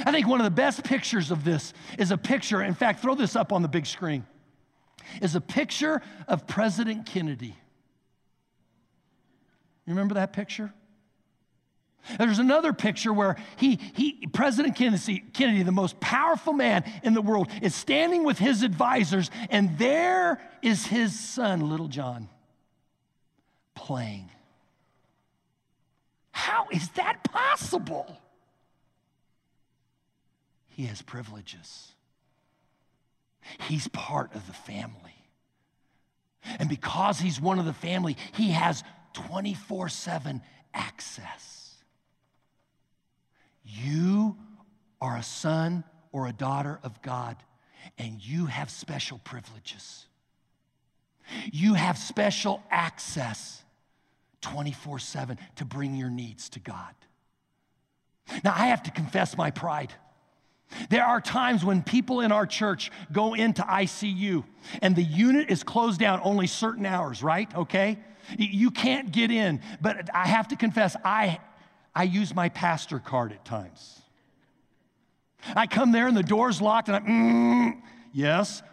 I 0.05 0.12
think 0.12 0.27
one 0.27 0.39
of 0.39 0.45
the 0.45 0.51
best 0.51 0.83
pictures 0.83 1.31
of 1.31 1.43
this 1.43 1.73
is 1.97 2.12
a 2.12 2.17
picture, 2.17 2.62
in 2.62 2.73
fact, 2.73 3.01
throw 3.01 3.15
this 3.15 3.36
up 3.36 3.53
on 3.53 3.62
the 3.62 3.67
big 3.67 3.86
screen, 3.86 4.25
is 5.21 5.36
a 5.36 5.41
picture 5.41 6.01
of 6.27 6.47
President 6.47 7.05
Kennedy. 7.05 7.55
You 9.86 9.93
remember 9.93 10.15
that 10.15 10.33
picture? 10.33 10.73
There's 12.18 12.39
another 12.39 12.74
picture 12.74 13.13
where 13.13 13.38
he, 13.58 13.76
he, 13.76 14.28
President 14.34 14.76
Kennedy, 14.76 15.24
Kennedy, 15.34 15.63
the 15.63 15.72
most 15.72 16.00
powerful 16.00 16.54
man 16.54 16.84
in 17.04 17.13
the 17.13 17.22
world, 17.22 17.50
is 17.62 17.74
standing 17.74 18.24
with 18.24 18.38
his 18.38 18.63
advisors, 18.63 19.32
and 19.50 19.78
there 19.78 20.42
is 20.62 20.86
his 20.86 21.18
son, 21.18 21.70
little 21.70 21.88
John, 21.88 22.30
playing. 23.76 24.30
How 26.32 26.68
is 26.72 26.89
that 26.92 27.24
possible? 27.24 28.20
he 30.74 30.86
has 30.86 31.02
privileges. 31.02 31.92
He's 33.68 33.88
part 33.89 34.34
of 34.36 34.46
the 34.48 34.54
family. 34.54 35.16
And 36.60 36.68
because 36.68 37.20
he's 37.20 37.39
one 37.39 37.60
of 37.60 37.66
the 37.66 37.74
family, 37.74 38.18
he 38.34 38.52
has 38.52 38.84
24 39.13 39.89
7 39.89 40.42
access. 40.74 41.62
You 43.63 44.38
are 45.02 45.17
a 45.17 45.23
son 45.23 45.84
or 46.12 46.28
a 46.28 46.34
daughter 46.34 46.80
of 46.84 47.02
God, 47.02 47.38
and 47.97 48.23
you 48.23 48.45
have 48.45 48.69
special 48.69 49.19
privileges. 49.23 50.06
You 51.52 51.73
have 51.73 51.97
special 51.97 52.63
access 52.69 53.63
24 54.41 54.99
7 54.99 55.38
to 55.56 55.65
bring 55.65 55.95
your 55.95 56.10
needs 56.10 56.49
to 56.49 56.60
God. 56.60 56.93
Now, 58.43 58.54
I 58.56 58.67
have 58.67 58.84
to 58.84 58.91
confess 58.91 59.38
my 59.38 59.52
pride. 59.52 59.93
There 60.89 61.06
are 61.06 61.21
times 61.21 61.63
when 61.63 61.84
people 61.84 62.21
in 62.21 62.32
our 62.32 62.45
church 62.45 62.91
go 63.12 63.34
into 63.34 63.62
ICU 63.62 64.43
and 64.82 64.95
the 64.95 65.04
unit 65.04 65.49
is 65.49 65.63
closed 65.63 65.99
down 65.99 66.19
only 66.23 66.47
certain 66.47 66.86
hours, 66.86 67.21
right? 67.21 67.54
Okay? 67.56 67.99
You 68.38 68.71
can't 68.71 69.12
get 69.12 69.32
in. 69.32 69.62
But 69.82 70.10
I 70.13 70.28
have 70.28 70.47
to 70.49 70.56
confess, 70.56 70.95
I, 71.04 71.39
I 71.95 72.03
use 72.03 72.34
my 72.34 72.49
pastor 72.49 72.99
card 72.99 73.32
at 73.32 73.45
times. 73.45 74.01
I 75.56 75.67
come 75.67 75.91
there 75.91 76.08
and 76.08 76.15
the 76.15 76.23
door's 76.23 76.62
locked 76.62 76.88
and 76.88 76.97
I'm, 76.97 77.06
mm, 77.06 77.82
yes, 78.13 78.63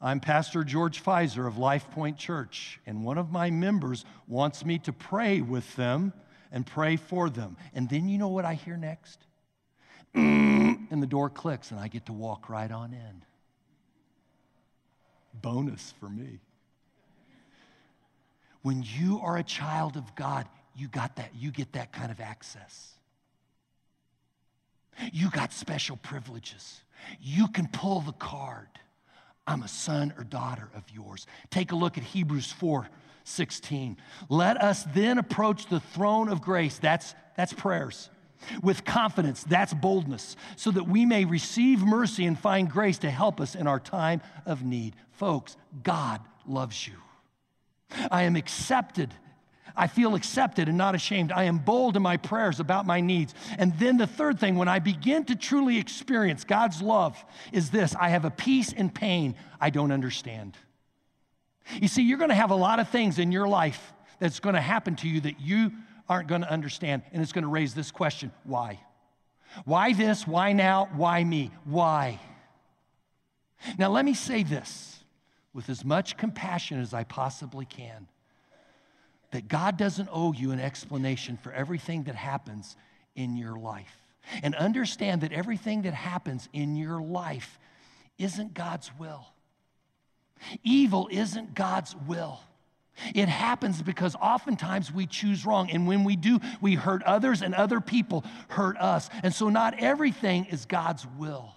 I'm 0.00 0.20
Pastor 0.20 0.62
George 0.62 1.02
Pfizer 1.02 1.46
of 1.46 1.56
Life 1.56 1.90
Point 1.90 2.18
Church, 2.18 2.80
and 2.86 3.02
one 3.02 3.16
of 3.16 3.32
my 3.32 3.50
members 3.50 4.04
wants 4.28 4.64
me 4.64 4.78
to 4.80 4.92
pray 4.92 5.40
with 5.40 5.74
them 5.76 6.12
and 6.52 6.66
pray 6.66 6.96
for 6.96 7.30
them. 7.30 7.56
And 7.74 7.88
then 7.88 8.08
you 8.08 8.18
know 8.18 8.28
what 8.28 8.44
I 8.44 8.54
hear 8.54 8.76
next? 8.76 9.18
Mm, 10.14 10.90
and 10.90 11.02
the 11.02 11.06
door 11.06 11.30
clicks, 11.30 11.70
and 11.70 11.80
I 11.80 11.88
get 11.88 12.06
to 12.06 12.12
walk 12.12 12.50
right 12.50 12.70
on 12.70 12.92
in. 12.92 13.22
Bonus 15.40 15.94
for 15.98 16.08
me. 16.08 16.40
When 18.62 18.84
you 18.98 19.20
are 19.22 19.38
a 19.38 19.44
child 19.44 19.96
of 19.96 20.14
God, 20.14 20.46
you 20.76 20.88
got 20.88 21.16
that, 21.16 21.30
you 21.34 21.50
get 21.50 21.72
that 21.72 21.92
kind 21.92 22.10
of 22.10 22.20
access. 22.20 22.92
You 25.12 25.30
got 25.30 25.52
special 25.52 25.96
privileges. 25.96 26.80
You 27.20 27.48
can 27.48 27.68
pull 27.68 28.00
the 28.00 28.12
card. 28.12 28.68
I'm 29.46 29.62
a 29.62 29.68
son 29.68 30.12
or 30.16 30.24
daughter 30.24 30.68
of 30.74 30.84
yours. 30.92 31.26
Take 31.50 31.72
a 31.72 31.76
look 31.76 31.96
at 31.98 32.04
Hebrews 32.04 32.52
4 32.52 32.88
16. 33.24 33.96
Let 34.28 34.62
us 34.62 34.84
then 34.94 35.18
approach 35.18 35.66
the 35.66 35.80
throne 35.80 36.28
of 36.28 36.40
grace. 36.40 36.78
That's, 36.78 37.12
that's 37.36 37.52
prayers. 37.52 38.08
With 38.62 38.84
confidence, 38.84 39.42
that's 39.42 39.74
boldness, 39.74 40.36
so 40.54 40.70
that 40.70 40.84
we 40.84 41.04
may 41.04 41.24
receive 41.24 41.82
mercy 41.82 42.24
and 42.26 42.38
find 42.38 42.70
grace 42.70 42.98
to 42.98 43.10
help 43.10 43.40
us 43.40 43.56
in 43.56 43.66
our 43.66 43.80
time 43.80 44.20
of 44.44 44.62
need. 44.62 44.94
Folks, 45.10 45.56
God 45.82 46.20
loves 46.46 46.86
you. 46.86 46.94
I 48.10 48.22
am 48.22 48.36
accepted 48.36 49.12
I 49.76 49.86
feel 49.88 50.14
accepted 50.14 50.68
and 50.68 50.78
not 50.78 50.94
ashamed. 50.94 51.30
I 51.30 51.44
am 51.44 51.58
bold 51.58 51.96
in 51.96 52.02
my 52.02 52.16
prayers 52.16 52.60
about 52.60 52.86
my 52.86 53.00
needs. 53.00 53.34
And 53.58 53.78
then 53.78 53.98
the 53.98 54.06
third 54.06 54.40
thing, 54.40 54.56
when 54.56 54.68
I 54.68 54.78
begin 54.78 55.24
to 55.26 55.36
truly 55.36 55.78
experience 55.78 56.44
God's 56.44 56.80
love, 56.80 57.22
is 57.52 57.70
this 57.70 57.94
I 57.94 58.08
have 58.08 58.24
a 58.24 58.30
peace 58.30 58.72
in 58.72 58.88
pain 58.88 59.34
I 59.60 59.70
don't 59.70 59.92
understand. 59.92 60.56
You 61.80 61.88
see, 61.88 62.02
you're 62.02 62.18
going 62.18 62.30
to 62.30 62.36
have 62.36 62.50
a 62.50 62.56
lot 62.56 62.80
of 62.80 62.88
things 62.88 63.18
in 63.18 63.32
your 63.32 63.48
life 63.48 63.92
that's 64.18 64.40
going 64.40 64.54
to 64.54 64.60
happen 64.60 64.96
to 64.96 65.08
you 65.08 65.20
that 65.22 65.40
you 65.40 65.72
aren't 66.08 66.28
going 66.28 66.42
to 66.42 66.50
understand. 66.50 67.02
And 67.12 67.20
it's 67.20 67.32
going 67.32 67.42
to 67.42 67.48
raise 67.48 67.74
this 67.74 67.90
question 67.90 68.32
why? 68.44 68.80
Why 69.64 69.92
this? 69.92 70.26
Why 70.26 70.52
now? 70.52 70.88
Why 70.94 71.22
me? 71.22 71.50
Why? 71.64 72.20
Now, 73.78 73.90
let 73.90 74.04
me 74.04 74.14
say 74.14 74.42
this 74.42 74.98
with 75.52 75.68
as 75.70 75.84
much 75.84 76.16
compassion 76.16 76.80
as 76.80 76.92
I 76.94 77.04
possibly 77.04 77.64
can 77.64 78.08
that 79.30 79.48
God 79.48 79.76
doesn't 79.76 80.08
owe 80.12 80.32
you 80.32 80.52
an 80.52 80.60
explanation 80.60 81.36
for 81.36 81.52
everything 81.52 82.04
that 82.04 82.14
happens 82.14 82.76
in 83.14 83.36
your 83.36 83.58
life. 83.58 83.96
And 84.42 84.54
understand 84.54 85.20
that 85.20 85.32
everything 85.32 85.82
that 85.82 85.94
happens 85.94 86.48
in 86.52 86.76
your 86.76 87.00
life 87.00 87.58
isn't 88.18 88.54
God's 88.54 88.90
will. 88.98 89.26
Evil 90.64 91.08
isn't 91.10 91.54
God's 91.54 91.94
will. 92.06 92.40
It 93.14 93.28
happens 93.28 93.82
because 93.82 94.14
oftentimes 94.16 94.92
we 94.92 95.06
choose 95.06 95.44
wrong. 95.44 95.70
And 95.70 95.86
when 95.86 96.02
we 96.04 96.16
do, 96.16 96.40
we 96.60 96.74
hurt 96.74 97.02
others 97.02 97.42
and 97.42 97.54
other 97.54 97.80
people 97.80 98.24
hurt 98.48 98.78
us. 98.78 99.10
And 99.22 99.34
so 99.34 99.48
not 99.48 99.78
everything 99.78 100.46
is 100.46 100.64
God's 100.64 101.06
will. 101.18 101.52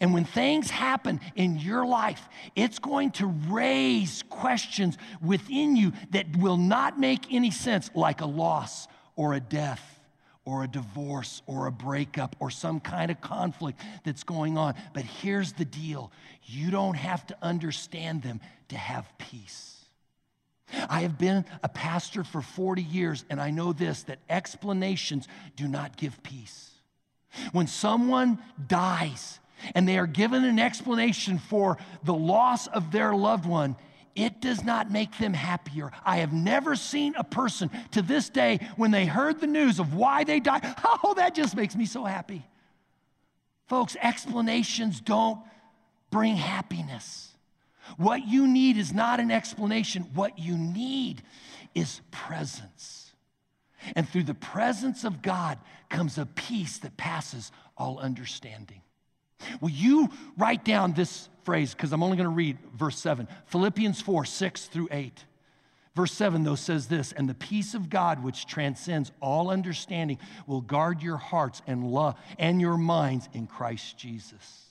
And 0.00 0.12
when 0.12 0.24
things 0.24 0.70
happen 0.70 1.20
in 1.36 1.58
your 1.58 1.86
life, 1.86 2.28
it's 2.54 2.78
going 2.78 3.12
to 3.12 3.26
raise 3.26 4.22
questions 4.28 4.98
within 5.22 5.76
you 5.76 5.92
that 6.10 6.36
will 6.36 6.56
not 6.56 6.98
make 6.98 7.32
any 7.32 7.50
sense, 7.50 7.90
like 7.94 8.20
a 8.20 8.26
loss 8.26 8.88
or 9.16 9.34
a 9.34 9.40
death 9.40 10.00
or 10.44 10.64
a 10.64 10.68
divorce 10.68 11.42
or 11.46 11.66
a 11.66 11.72
breakup 11.72 12.36
or 12.40 12.50
some 12.50 12.80
kind 12.80 13.10
of 13.10 13.20
conflict 13.20 13.80
that's 14.04 14.24
going 14.24 14.58
on. 14.58 14.74
But 14.92 15.04
here's 15.04 15.52
the 15.52 15.64
deal 15.64 16.12
you 16.44 16.70
don't 16.70 16.96
have 16.96 17.26
to 17.28 17.36
understand 17.42 18.22
them 18.22 18.40
to 18.68 18.76
have 18.76 19.06
peace. 19.18 19.76
I 20.88 21.00
have 21.00 21.18
been 21.18 21.44
a 21.62 21.68
pastor 21.68 22.24
for 22.24 22.42
40 22.42 22.82
years, 22.82 23.24
and 23.28 23.40
I 23.40 23.50
know 23.50 23.72
this 23.72 24.04
that 24.04 24.18
explanations 24.28 25.26
do 25.56 25.66
not 25.66 25.96
give 25.96 26.22
peace. 26.22 26.70
When 27.52 27.66
someone 27.66 28.38
dies, 28.66 29.38
and 29.74 29.88
they 29.88 29.98
are 29.98 30.06
given 30.06 30.44
an 30.44 30.58
explanation 30.58 31.38
for 31.38 31.78
the 32.04 32.14
loss 32.14 32.66
of 32.66 32.90
their 32.90 33.14
loved 33.14 33.46
one, 33.46 33.76
it 34.16 34.40
does 34.40 34.64
not 34.64 34.90
make 34.90 35.16
them 35.18 35.32
happier. 35.32 35.92
I 36.04 36.18
have 36.18 36.32
never 36.32 36.74
seen 36.74 37.14
a 37.16 37.24
person 37.24 37.70
to 37.92 38.02
this 38.02 38.28
day 38.28 38.68
when 38.76 38.90
they 38.90 39.06
heard 39.06 39.40
the 39.40 39.46
news 39.46 39.78
of 39.78 39.94
why 39.94 40.24
they 40.24 40.40
died, 40.40 40.62
oh, 41.04 41.14
that 41.14 41.34
just 41.34 41.56
makes 41.56 41.76
me 41.76 41.86
so 41.86 42.04
happy. 42.04 42.44
Folks, 43.68 43.96
explanations 44.02 45.00
don't 45.00 45.40
bring 46.10 46.36
happiness. 46.36 47.28
What 47.96 48.26
you 48.26 48.46
need 48.46 48.76
is 48.76 48.92
not 48.92 49.20
an 49.20 49.30
explanation, 49.30 50.02
what 50.14 50.38
you 50.38 50.56
need 50.56 51.22
is 51.74 52.00
presence. 52.10 53.12
And 53.94 54.08
through 54.08 54.24
the 54.24 54.34
presence 54.34 55.04
of 55.04 55.22
God 55.22 55.58
comes 55.88 56.18
a 56.18 56.26
peace 56.26 56.78
that 56.78 56.96
passes 56.96 57.52
all 57.76 57.98
understanding. 57.98 58.82
Will 59.60 59.70
you 59.70 60.10
write 60.36 60.64
down 60.64 60.92
this 60.92 61.28
phrase? 61.44 61.74
Because 61.74 61.92
I'm 61.92 62.02
only 62.02 62.16
going 62.16 62.28
to 62.28 62.34
read 62.34 62.58
verse 62.76 62.98
7. 62.98 63.28
Philippians 63.46 64.00
4 64.00 64.24
6 64.24 64.66
through 64.66 64.88
8. 64.90 65.24
Verse 65.96 66.12
7, 66.12 66.44
though, 66.44 66.54
says 66.54 66.86
this 66.86 67.12
And 67.12 67.28
the 67.28 67.34
peace 67.34 67.74
of 67.74 67.90
God, 67.90 68.22
which 68.22 68.46
transcends 68.46 69.12
all 69.20 69.50
understanding, 69.50 70.18
will 70.46 70.60
guard 70.60 71.02
your 71.02 71.16
hearts 71.16 71.62
and 71.66 71.84
love 71.84 72.16
and 72.38 72.60
your 72.60 72.76
minds 72.76 73.28
in 73.32 73.46
Christ 73.46 73.98
Jesus. 73.98 74.69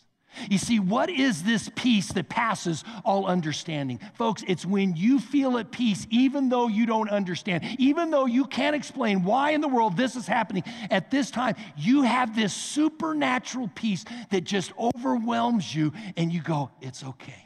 You 0.50 0.58
see, 0.58 0.80
what 0.80 1.10
is 1.10 1.44
this 1.44 1.70
peace 1.76 2.10
that 2.14 2.30
passes 2.30 2.84
all 3.04 3.26
understanding? 3.26 4.00
Folks, 4.14 4.44
it's 4.48 4.66
when 4.66 4.96
you 4.96 5.20
feel 5.20 5.58
at 5.58 5.72
peace, 5.72 6.08
even 6.10 6.50
though 6.50 6.68
you 6.68 6.86
don't 6.86 7.10
understand, 7.10 7.64
even 7.80 8.12
though 8.12 8.26
you 8.26 8.46
can't 8.46 8.76
explain 8.76 9.24
why 9.24 9.52
in 9.52 9.62
the 9.62 9.68
world 9.68 9.98
this 9.98 10.16
is 10.16 10.28
happening 10.28 10.64
at 10.92 11.12
this 11.12 11.32
time, 11.32 11.56
you 11.76 12.04
have 12.04 12.36
this 12.36 12.54
supernatural 12.54 13.70
peace 13.74 14.06
that 14.32 14.44
just 14.44 14.72
overwhelms 14.78 15.74
you, 15.74 15.92
and 16.16 16.32
you 16.32 16.42
go, 16.42 16.70
It's 16.82 17.04
okay. 17.04 17.46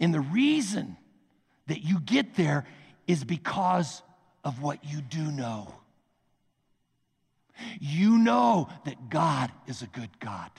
And 0.00 0.12
the 0.12 0.20
reason 0.20 0.96
that 1.68 1.82
you 1.82 2.00
get 2.00 2.34
there 2.34 2.66
is 3.06 3.24
because 3.24 4.02
of 4.44 4.60
what 4.60 4.84
you 4.84 5.00
do 5.00 5.30
know. 5.30 5.74
You 7.78 8.18
know 8.18 8.68
that 8.84 9.10
God 9.10 9.52
is 9.66 9.82
a 9.82 9.86
good 9.86 10.18
God. 10.18 10.50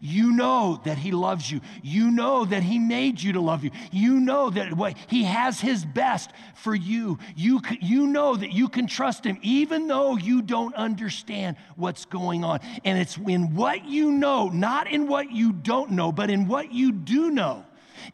You 0.00 0.32
know 0.32 0.80
that 0.84 0.98
He 0.98 1.10
loves 1.10 1.50
you. 1.50 1.60
You 1.82 2.10
know 2.10 2.44
that 2.44 2.62
He 2.62 2.78
made 2.78 3.20
you 3.20 3.32
to 3.32 3.40
love 3.40 3.64
you. 3.64 3.70
You 3.90 4.20
know 4.20 4.50
that 4.50 4.74
what, 4.74 4.96
He 5.08 5.24
has 5.24 5.60
His 5.60 5.84
best 5.84 6.30
for 6.54 6.74
you. 6.74 7.18
You, 7.36 7.60
you 7.80 8.06
know 8.06 8.36
that 8.36 8.52
you 8.52 8.68
can 8.68 8.86
trust 8.86 9.24
Him 9.24 9.38
even 9.42 9.88
though 9.88 10.16
you 10.16 10.42
don't 10.42 10.74
understand 10.74 11.56
what's 11.76 12.04
going 12.04 12.44
on. 12.44 12.60
And 12.84 12.98
it's 12.98 13.16
in 13.16 13.54
what 13.54 13.84
you 13.84 14.12
know, 14.12 14.48
not 14.48 14.90
in 14.90 15.08
what 15.08 15.32
you 15.32 15.52
don't 15.52 15.92
know, 15.92 16.12
but 16.12 16.30
in 16.30 16.46
what 16.46 16.72
you 16.72 16.92
do 16.92 17.30
know, 17.30 17.64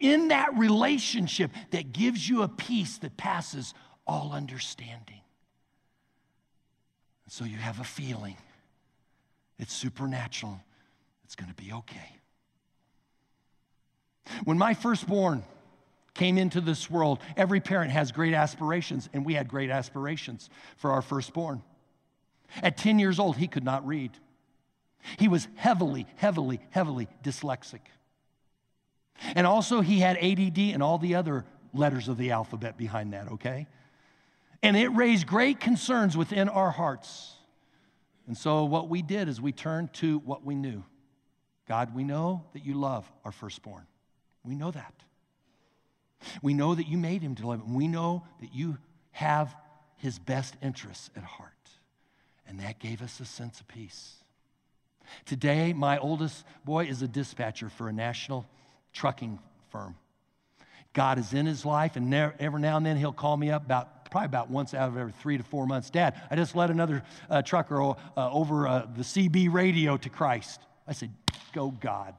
in 0.01 0.29
that 0.29 0.57
relationship 0.57 1.51
that 1.71 1.92
gives 1.92 2.29
you 2.29 2.42
a 2.42 2.49
peace 2.49 2.99
that 2.99 3.16
passes 3.16 3.75
all 4.07 4.33
understanding. 4.33 5.21
so 7.29 7.44
you 7.44 7.59
have 7.59 7.79
a 7.79 7.85
feeling. 7.85 8.37
It's 9.59 9.75
supernatural 9.75 10.61
it's 11.29 11.37
going 11.37 11.51
to 11.51 11.62
be 11.62 11.71
okay. 11.75 12.17
When 14.45 14.57
my 14.57 14.73
firstborn 14.73 15.43
came 16.14 16.38
into 16.38 16.62
this 16.62 16.88
world, 16.91 17.19
every 17.37 17.61
parent 17.61 17.91
has 17.91 18.12
great 18.12 18.33
aspirations, 18.33 19.11
and 19.12 19.27
we 19.27 19.35
had 19.35 19.47
great 19.47 19.69
aspirations 19.69 20.49
for 20.79 20.91
our 20.91 21.03
firstborn. 21.03 21.62
At 22.62 22.79
10 22.79 22.99
years 22.99 23.19
old, 23.19 23.37
he 23.37 23.47
could 23.47 23.62
not 23.62 23.87
read. 23.87 24.12
He 25.19 25.29
was 25.29 25.49
heavily, 25.57 26.07
heavily, 26.17 26.61
heavily 26.71 27.09
dyslexic. 27.23 27.81
And 29.35 29.47
also, 29.47 29.83
he 29.83 29.99
had 29.99 30.17
ADD 30.17 30.59
and 30.73 30.83
all 30.83 30.97
the 30.97 31.14
other 31.14 31.45
letters 31.75 32.09
of 32.09 32.17
the 32.17 32.31
alphabet 32.31 32.79
behind 32.79 33.12
that, 33.12 33.29
okay? 33.33 33.67
And 34.62 34.79
it 34.79 34.88
raised 34.88 35.27
great 35.27 35.61
concerns 35.61 36.17
within 36.17 36.49
our 36.49 36.71
hearts. 36.71 37.35
And 38.27 38.35
so, 38.35 38.64
what 38.64 38.88
we 38.88 39.03
did 39.03 39.29
is 39.29 39.43
we 39.43 39.53
turned 39.53 39.93
to 39.95 40.21
what 40.21 40.43
we 40.43 40.55
knew 40.55 40.85
God, 41.68 41.94
we 41.94 42.02
know 42.02 42.44
that 42.54 42.64
you 42.64 42.74
love 42.74 43.11
our 43.24 43.33
firstborn. 43.33 43.87
We 44.42 44.54
know 44.54 44.70
that. 44.70 44.94
We 46.42 46.54
know 46.54 46.74
that 46.74 46.88
you 46.88 46.96
made 46.96 47.22
him 47.22 47.35
to 47.37 47.46
love. 47.46 47.70
We 47.70 47.87
know 47.87 48.24
that 48.40 48.54
you 48.54 48.78
have 49.12 49.54
his 49.96 50.18
best 50.18 50.57
interests 50.62 51.11
at 51.14 51.22
heart. 51.22 51.52
And 52.46 52.61
that 52.61 52.78
gave 52.78 53.02
us 53.02 53.20
a 53.20 53.26
sense 53.26 53.61
of 53.61 53.68
peace. 53.68 54.14
Today, 55.26 55.72
my 55.74 55.98
oldest 55.98 56.44
boy 56.64 56.87
is 56.87 57.02
a 57.02 57.09
dispatcher 57.09 57.68
for 57.68 57.88
a 57.88 57.92
national 57.92 58.46
trucking 58.92 59.38
firm. 59.70 59.96
God 60.94 61.18
is 61.18 61.35
in 61.35 61.46
his 61.46 61.66
life, 61.66 61.96
and 61.96 62.12
every 62.12 62.61
now 62.61 62.78
and 62.78 62.87
then 62.87 62.96
he'll 62.96 63.12
call 63.12 63.37
me 63.37 63.50
up 63.50 63.64
about 63.64 64.11
probably 64.11 64.26
about 64.26 64.50
once 64.50 64.72
out 64.72 64.88
of 64.88 64.96
every 64.96 65.12
three 65.12 65.37
to 65.37 65.42
four 65.42 65.66
months. 65.66 65.90
Dad, 65.90 66.20
I 66.31 66.37
just 66.37 66.57
led 66.57 66.70
another 66.70 67.02
uh, 67.28 67.42
trucker 67.42 67.81
uh, 67.83 67.94
over 68.16 68.66
uh, 68.66 68.87
the 68.96 69.02
CB 69.02 69.52
radio 69.52 69.98
to 69.98 70.09
Christ. 70.09 70.61
I 70.88 70.92
said, 70.92 71.12
Go, 71.53 71.70
God. 71.70 72.14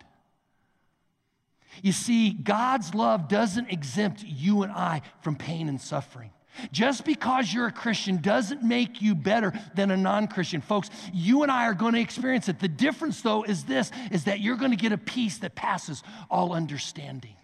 You 1.82 1.92
see, 1.92 2.32
God's 2.32 2.96
love 2.96 3.28
doesn't 3.28 3.72
exempt 3.72 4.24
you 4.24 4.64
and 4.64 4.72
I 4.72 5.02
from 5.22 5.36
pain 5.36 5.70
and 5.70 5.80
suffering. 5.80 6.32
Just 6.72 7.06
because 7.06 7.54
you're 7.54 7.68
a 7.68 7.72
Christian 7.72 8.18
doesn't 8.18 8.64
make 8.64 9.02
you 9.02 9.16
better 9.16 9.54
than 9.76 9.92
a 9.92 9.98
non-Christian. 9.98 10.62
Folks, 10.62 10.90
you 11.14 11.44
and 11.44 11.52
I 11.52 11.66
are 11.66 11.74
going 11.74 11.94
to 11.94 12.02
experience 12.02 12.50
it. 12.50 12.60
The 12.60 12.68
difference 12.68 13.22
though 13.22 13.44
is 13.44 13.64
this 13.64 13.92
is 14.12 14.26
that 14.26 14.40
you're 14.40 14.58
going 14.58 14.72
to 14.72 14.78
get 14.78 14.92
a 14.92 14.98
peace 14.98 15.38
that 15.38 15.56
passes 15.56 16.04
all 16.30 16.54
understanding. 16.54 17.36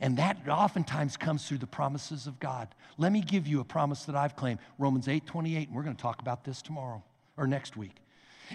And 0.00 0.16
that 0.18 0.48
oftentimes 0.48 1.16
comes 1.16 1.46
through 1.46 1.58
the 1.58 1.66
promises 1.66 2.26
of 2.26 2.38
God. 2.40 2.74
Let 2.98 3.12
me 3.12 3.20
give 3.20 3.46
you 3.46 3.60
a 3.60 3.64
promise 3.64 4.04
that 4.04 4.16
I've 4.16 4.36
claimed, 4.36 4.58
Romans 4.78 5.08
8, 5.08 5.26
28, 5.26 5.68
and 5.68 5.76
we're 5.76 5.82
going 5.82 5.96
to 5.96 6.02
talk 6.02 6.20
about 6.20 6.44
this 6.44 6.60
tomorrow 6.62 7.02
or 7.36 7.46
next 7.46 7.76
week. 7.76 8.01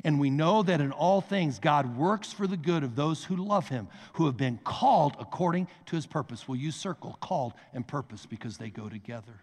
And 0.04 0.20
we 0.20 0.30
know 0.30 0.64
that 0.64 0.82
in 0.82 0.92
all 0.92 1.22
things, 1.22 1.60
God 1.60 1.98
works 1.98 2.32
for 2.32 2.48
the 2.48 2.58
good 2.58 2.84
of 2.84 2.96
those 2.96 3.24
who 3.24 3.36
love 3.36 3.70
him, 3.70 3.88
who 4.14 4.26
have 4.26 4.38
been 4.38 4.60
called 4.64 5.16
according 5.20 5.68
to 5.88 5.96
his 5.96 6.06
purpose. 6.06 6.48
Will 6.48 6.56
you 6.56 6.72
circle 6.72 7.18
called 7.22 7.54
and 7.74 7.88
purpose 7.88 8.26
because 8.26 8.58
they 8.58 8.70
go 8.70 8.90
together? 8.90 9.42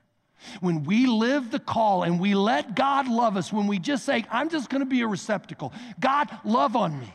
When 0.60 0.84
we 0.84 1.06
live 1.06 1.50
the 1.50 1.58
call 1.58 2.02
and 2.02 2.20
we 2.20 2.34
let 2.34 2.74
God 2.74 3.08
love 3.08 3.36
us, 3.36 3.52
when 3.52 3.66
we 3.66 3.78
just 3.78 4.04
say, 4.04 4.24
I'm 4.30 4.48
just 4.48 4.68
gonna 4.68 4.84
be 4.84 5.00
a 5.02 5.06
receptacle, 5.06 5.72
God, 6.00 6.28
love 6.44 6.76
on 6.76 6.98
me. 6.98 7.12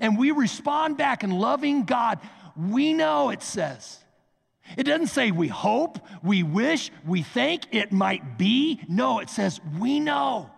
And 0.00 0.18
we 0.18 0.30
respond 0.30 0.96
back 0.96 1.24
in 1.24 1.30
loving 1.30 1.84
God, 1.84 2.18
we 2.56 2.92
know 2.92 3.30
it 3.30 3.42
says. 3.42 3.98
It 4.76 4.84
doesn't 4.84 5.08
say 5.08 5.30
we 5.30 5.48
hope, 5.48 5.98
we 6.22 6.42
wish, 6.42 6.90
we 7.04 7.22
think 7.22 7.66
it 7.72 7.92
might 7.92 8.38
be. 8.38 8.80
No, 8.88 9.18
it 9.18 9.28
says 9.28 9.60
we 9.78 10.00
know 10.00 10.50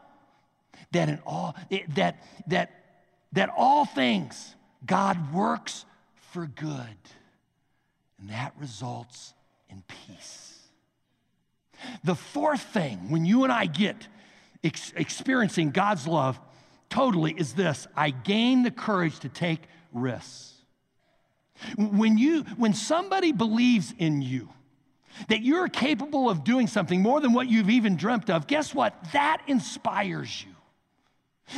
that 0.94 1.08
in 1.08 1.20
all 1.26 1.54
that 1.94 2.16
that 2.48 2.70
that 3.32 3.50
all 3.56 3.84
things 3.84 4.54
God 4.84 5.32
works 5.32 5.84
for 6.32 6.46
good. 6.46 6.96
And 8.18 8.30
that 8.30 8.54
results 8.58 9.34
in 9.68 9.82
peace. 9.86 10.58
The 12.02 12.14
fourth 12.14 12.62
thing, 12.62 13.10
when 13.10 13.24
you 13.24 13.44
and 13.44 13.52
I 13.52 13.66
get 13.66 14.08
ex- 14.62 14.92
experiencing 14.96 15.70
God's 15.70 16.06
love 16.06 16.38
totally, 16.88 17.32
is 17.32 17.54
this 17.54 17.86
I 17.96 18.10
gain 18.10 18.62
the 18.62 18.70
courage 18.70 19.18
to 19.20 19.28
take 19.28 19.60
risks. 19.92 20.52
When, 21.76 22.18
you, 22.18 22.42
when 22.56 22.74
somebody 22.74 23.32
believes 23.32 23.94
in 23.98 24.22
you, 24.22 24.48
that 25.28 25.42
you're 25.42 25.68
capable 25.68 26.28
of 26.28 26.42
doing 26.42 26.66
something 26.66 27.00
more 27.00 27.20
than 27.20 27.32
what 27.32 27.48
you've 27.48 27.70
even 27.70 27.96
dreamt 27.96 28.28
of, 28.28 28.48
guess 28.48 28.74
what? 28.74 28.96
That 29.12 29.42
inspires 29.46 30.44
you. 30.44 30.53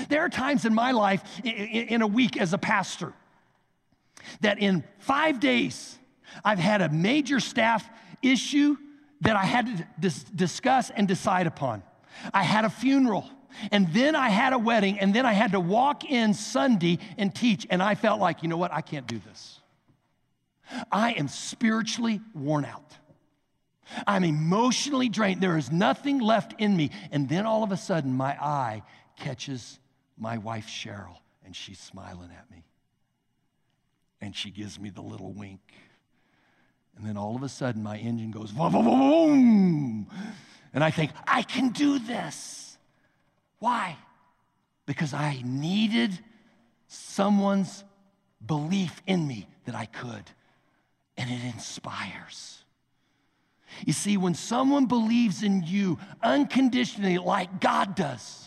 There 0.08 0.22
are 0.22 0.28
times 0.28 0.64
in 0.64 0.74
my 0.74 0.92
life, 0.92 1.22
in 1.44 2.02
a 2.02 2.06
week 2.06 2.36
as 2.36 2.52
a 2.52 2.58
pastor, 2.58 3.12
that 4.40 4.58
in 4.58 4.84
five 4.98 5.40
days, 5.40 5.98
I've 6.44 6.58
had 6.58 6.82
a 6.82 6.88
major 6.88 7.40
staff 7.40 7.88
issue 8.22 8.76
that 9.20 9.36
I 9.36 9.44
had 9.44 9.66
to 9.66 9.88
dis- 10.00 10.24
discuss 10.24 10.90
and 10.90 11.06
decide 11.06 11.46
upon. 11.46 11.82
I 12.34 12.42
had 12.42 12.64
a 12.64 12.70
funeral, 12.70 13.28
and 13.70 13.92
then 13.92 14.14
I 14.16 14.28
had 14.28 14.52
a 14.52 14.58
wedding, 14.58 14.98
and 14.98 15.14
then 15.14 15.24
I 15.24 15.32
had 15.32 15.52
to 15.52 15.60
walk 15.60 16.04
in 16.04 16.34
Sunday 16.34 16.98
and 17.16 17.34
teach, 17.34 17.66
and 17.70 17.82
I 17.82 17.94
felt 17.94 18.20
like, 18.20 18.42
you 18.42 18.48
know 18.48 18.56
what, 18.56 18.72
I 18.72 18.80
can't 18.80 19.06
do 19.06 19.20
this. 19.26 19.60
I 20.90 21.12
am 21.12 21.28
spiritually 21.28 22.20
worn 22.34 22.64
out. 22.64 22.82
I'm 24.06 24.24
emotionally 24.24 25.08
drained. 25.08 25.40
There 25.40 25.56
is 25.56 25.70
nothing 25.70 26.18
left 26.18 26.60
in 26.60 26.76
me. 26.76 26.90
And 27.12 27.28
then 27.28 27.46
all 27.46 27.62
of 27.62 27.70
a 27.70 27.76
sudden, 27.76 28.12
my 28.12 28.32
eye 28.32 28.82
catches 29.16 29.78
my 30.18 30.38
wife, 30.38 30.66
Cheryl, 30.66 31.18
and 31.44 31.54
she's 31.54 31.78
smiling 31.78 32.30
at 32.36 32.50
me. 32.50 32.64
And 34.20 34.34
she 34.34 34.50
gives 34.50 34.78
me 34.80 34.90
the 34.90 35.02
little 35.02 35.32
wink. 35.32 35.60
And 36.96 37.06
then 37.06 37.16
all 37.16 37.36
of 37.36 37.42
a 37.42 37.48
sudden, 37.48 37.82
my 37.82 37.98
engine 37.98 38.30
goes, 38.30 38.52
boom, 38.52 38.72
boom, 38.72 38.84
boom. 38.84 40.06
And 40.72 40.82
I 40.82 40.90
think, 40.90 41.10
I 41.26 41.42
can 41.42 41.70
do 41.70 41.98
this. 41.98 42.78
Why? 43.58 43.96
Because 44.86 45.12
I 45.12 45.42
needed 45.44 46.18
someone's 46.88 47.84
belief 48.44 49.02
in 49.06 49.26
me 49.26 49.46
that 49.64 49.74
I 49.74 49.86
could. 49.86 50.30
And 51.18 51.30
it 51.30 51.44
inspires. 51.44 52.64
You 53.84 53.92
see, 53.92 54.16
when 54.16 54.34
someone 54.34 54.86
believes 54.86 55.42
in 55.42 55.62
you 55.64 55.98
unconditionally, 56.22 57.18
like 57.18 57.60
God 57.60 57.94
does, 57.94 58.45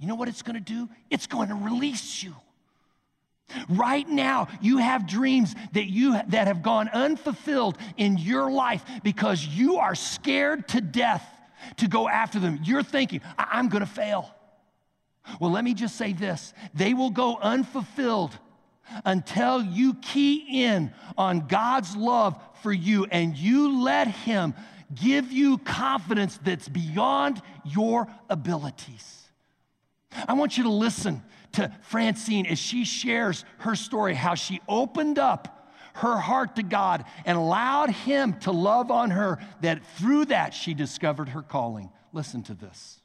you 0.00 0.06
know 0.06 0.14
what 0.14 0.28
it's 0.28 0.42
gonna 0.42 0.60
do? 0.60 0.88
It's 1.10 1.26
going 1.26 1.48
to 1.48 1.54
release 1.54 2.22
you. 2.22 2.34
Right 3.68 4.08
now, 4.08 4.48
you 4.60 4.78
have 4.78 5.06
dreams 5.06 5.54
that 5.72 5.86
you 5.86 6.12
that 6.28 6.46
have 6.46 6.62
gone 6.62 6.88
unfulfilled 6.88 7.76
in 7.96 8.16
your 8.16 8.50
life 8.50 8.84
because 9.02 9.44
you 9.44 9.76
are 9.76 9.94
scared 9.94 10.68
to 10.68 10.80
death 10.80 11.24
to 11.78 11.88
go 11.88 12.08
after 12.08 12.38
them. 12.38 12.60
You're 12.62 12.82
thinking, 12.82 13.20
I- 13.38 13.58
am 13.58 13.68
going 13.68 13.84
to 13.84 13.90
fail. 13.90 14.34
Well, 15.38 15.50
let 15.50 15.64
me 15.64 15.74
just 15.74 15.96
say 15.96 16.12
this 16.12 16.54
they 16.74 16.94
will 16.94 17.10
go 17.10 17.36
unfulfilled 17.36 18.36
until 19.04 19.62
you 19.62 19.94
key 19.94 20.64
in 20.64 20.92
on 21.16 21.46
God's 21.46 21.94
love 21.94 22.40
for 22.62 22.72
you 22.72 23.06
and 23.10 23.36
you 23.36 23.82
let 23.82 24.08
Him 24.08 24.54
give 24.94 25.30
you 25.30 25.58
confidence 25.58 26.38
that's 26.42 26.68
beyond 26.68 27.40
your 27.64 28.08
abilities. 28.28 29.19
I 30.26 30.34
want 30.34 30.56
you 30.56 30.64
to 30.64 30.70
listen 30.70 31.22
to 31.52 31.72
Francine 31.82 32.46
as 32.46 32.58
she 32.58 32.84
shares 32.84 33.44
her 33.58 33.74
story, 33.74 34.14
how 34.14 34.34
she 34.34 34.60
opened 34.68 35.18
up 35.18 35.72
her 35.94 36.16
heart 36.16 36.56
to 36.56 36.62
God 36.62 37.04
and 37.24 37.36
allowed 37.36 37.90
Him 37.90 38.34
to 38.40 38.52
love 38.52 38.90
on 38.90 39.10
her, 39.10 39.38
that 39.60 39.84
through 39.96 40.26
that 40.26 40.54
she 40.54 40.72
discovered 40.74 41.30
her 41.30 41.42
calling. 41.42 41.90
Listen 42.12 42.42
to 42.44 42.54
this. 42.54 43.00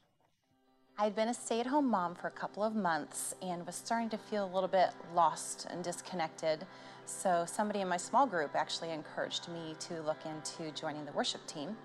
I'd 0.98 1.14
been 1.14 1.28
a 1.28 1.34
stay 1.34 1.60
at 1.60 1.66
home 1.66 1.90
mom 1.90 2.14
for 2.14 2.28
a 2.28 2.30
couple 2.30 2.62
of 2.62 2.74
months 2.74 3.34
and 3.42 3.66
was 3.66 3.74
starting 3.74 4.08
to 4.10 4.18
feel 4.18 4.46
a 4.46 4.52
little 4.54 4.68
bit 4.68 4.90
lost 5.14 5.66
and 5.68 5.84
disconnected. 5.84 6.64
So, 7.04 7.44
somebody 7.46 7.80
in 7.80 7.88
my 7.88 7.98
small 7.98 8.26
group 8.26 8.52
actually 8.54 8.90
encouraged 8.90 9.48
me 9.48 9.76
to 9.80 10.00
look 10.02 10.18
into 10.24 10.72
joining 10.72 11.04
the 11.04 11.12
worship 11.12 11.46
team. 11.46 11.76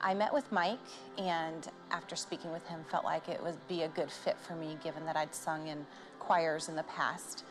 I 0.00 0.14
met 0.14 0.32
with 0.32 0.50
Mike, 0.52 0.78
and 1.16 1.66
after 1.90 2.14
speaking 2.14 2.52
with 2.52 2.66
him, 2.68 2.84
felt 2.90 3.04
like 3.04 3.28
it 3.28 3.42
would 3.42 3.56
be 3.66 3.82
a 3.82 3.88
good 3.88 4.10
fit 4.10 4.36
for 4.38 4.54
me, 4.54 4.78
given 4.82 5.04
that 5.06 5.16
I'd 5.16 5.34
sung 5.34 5.66
in 5.66 5.84
choirs 6.20 6.68
in 6.68 6.76
the 6.76 6.84
past. 6.84 7.44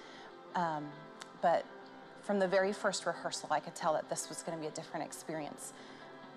Um, 0.56 0.86
but 1.42 1.66
from 2.24 2.40
the 2.40 2.48
very 2.48 2.72
first 2.72 3.06
rehearsal, 3.06 3.50
I 3.52 3.60
could 3.60 3.76
tell 3.76 3.94
that 3.94 4.10
this 4.10 4.30
was 4.30 4.44
going 4.44 4.58
to 4.58 4.62
be 4.62 4.68
a 4.68 4.72
different 4.72 5.06
experience. 5.06 5.74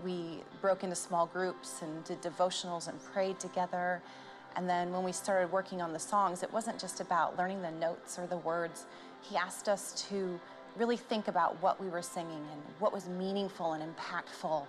We 0.05 0.43
broke 0.61 0.83
into 0.83 0.97
small 0.97 1.27
groups 1.27 1.81
and 1.83 2.03
did 2.05 2.21
devotionals 2.23 2.89
and 2.89 3.03
prayed 3.13 3.39
together. 3.39 4.03
And 4.57 4.69
then 4.69 4.93
when 4.93 5.05
we 5.05 5.13
started 5.13 5.53
working 5.53 5.81
on 5.81 5.93
the 5.93 5.99
songs, 5.99 6.43
it 6.43 6.53
wasn't 6.53 6.81
just 6.81 7.01
about 7.01 7.39
learning 7.39 7.63
the 7.63 7.71
notes 7.71 8.19
or 8.19 8.27
the 8.27 8.39
words. 8.39 8.87
He 9.23 9.37
asked 9.37 9.69
us 9.69 10.07
to 10.09 10.41
really 10.77 10.97
think 10.97 11.29
about 11.29 11.63
what 11.63 11.81
we 11.81 11.89
were 11.89 12.03
singing 12.03 12.45
and 12.53 12.63
what 12.81 12.93
was 12.93 13.09
meaningful 13.09 13.75
and 13.75 13.85
impactful 13.85 14.67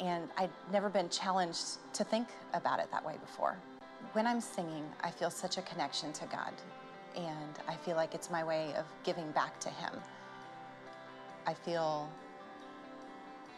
and 0.00 0.28
I'd 0.36 0.50
never 0.72 0.88
been 0.88 1.08
challenged 1.08 1.78
to 1.94 2.04
think 2.04 2.28
about 2.54 2.80
it 2.80 2.90
that 2.90 3.04
way 3.04 3.16
before. 3.20 3.56
When 4.12 4.26
I'm 4.26 4.40
singing, 4.40 4.84
I 5.02 5.10
feel 5.10 5.30
such 5.30 5.58
a 5.58 5.62
connection 5.62 6.12
to 6.14 6.26
God, 6.26 6.52
and 7.16 7.58
I 7.68 7.74
feel 7.74 7.96
like 7.96 8.14
it's 8.14 8.30
my 8.30 8.44
way 8.44 8.72
of 8.76 8.84
giving 9.04 9.30
back 9.32 9.58
to 9.60 9.68
Him. 9.68 9.92
I 11.46 11.54
feel 11.54 12.08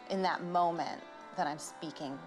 in 0.09 0.21
that 0.23 0.43
moment 0.43 1.01
that 1.37 1.47
I'm 1.47 1.59
speaking 1.59 2.17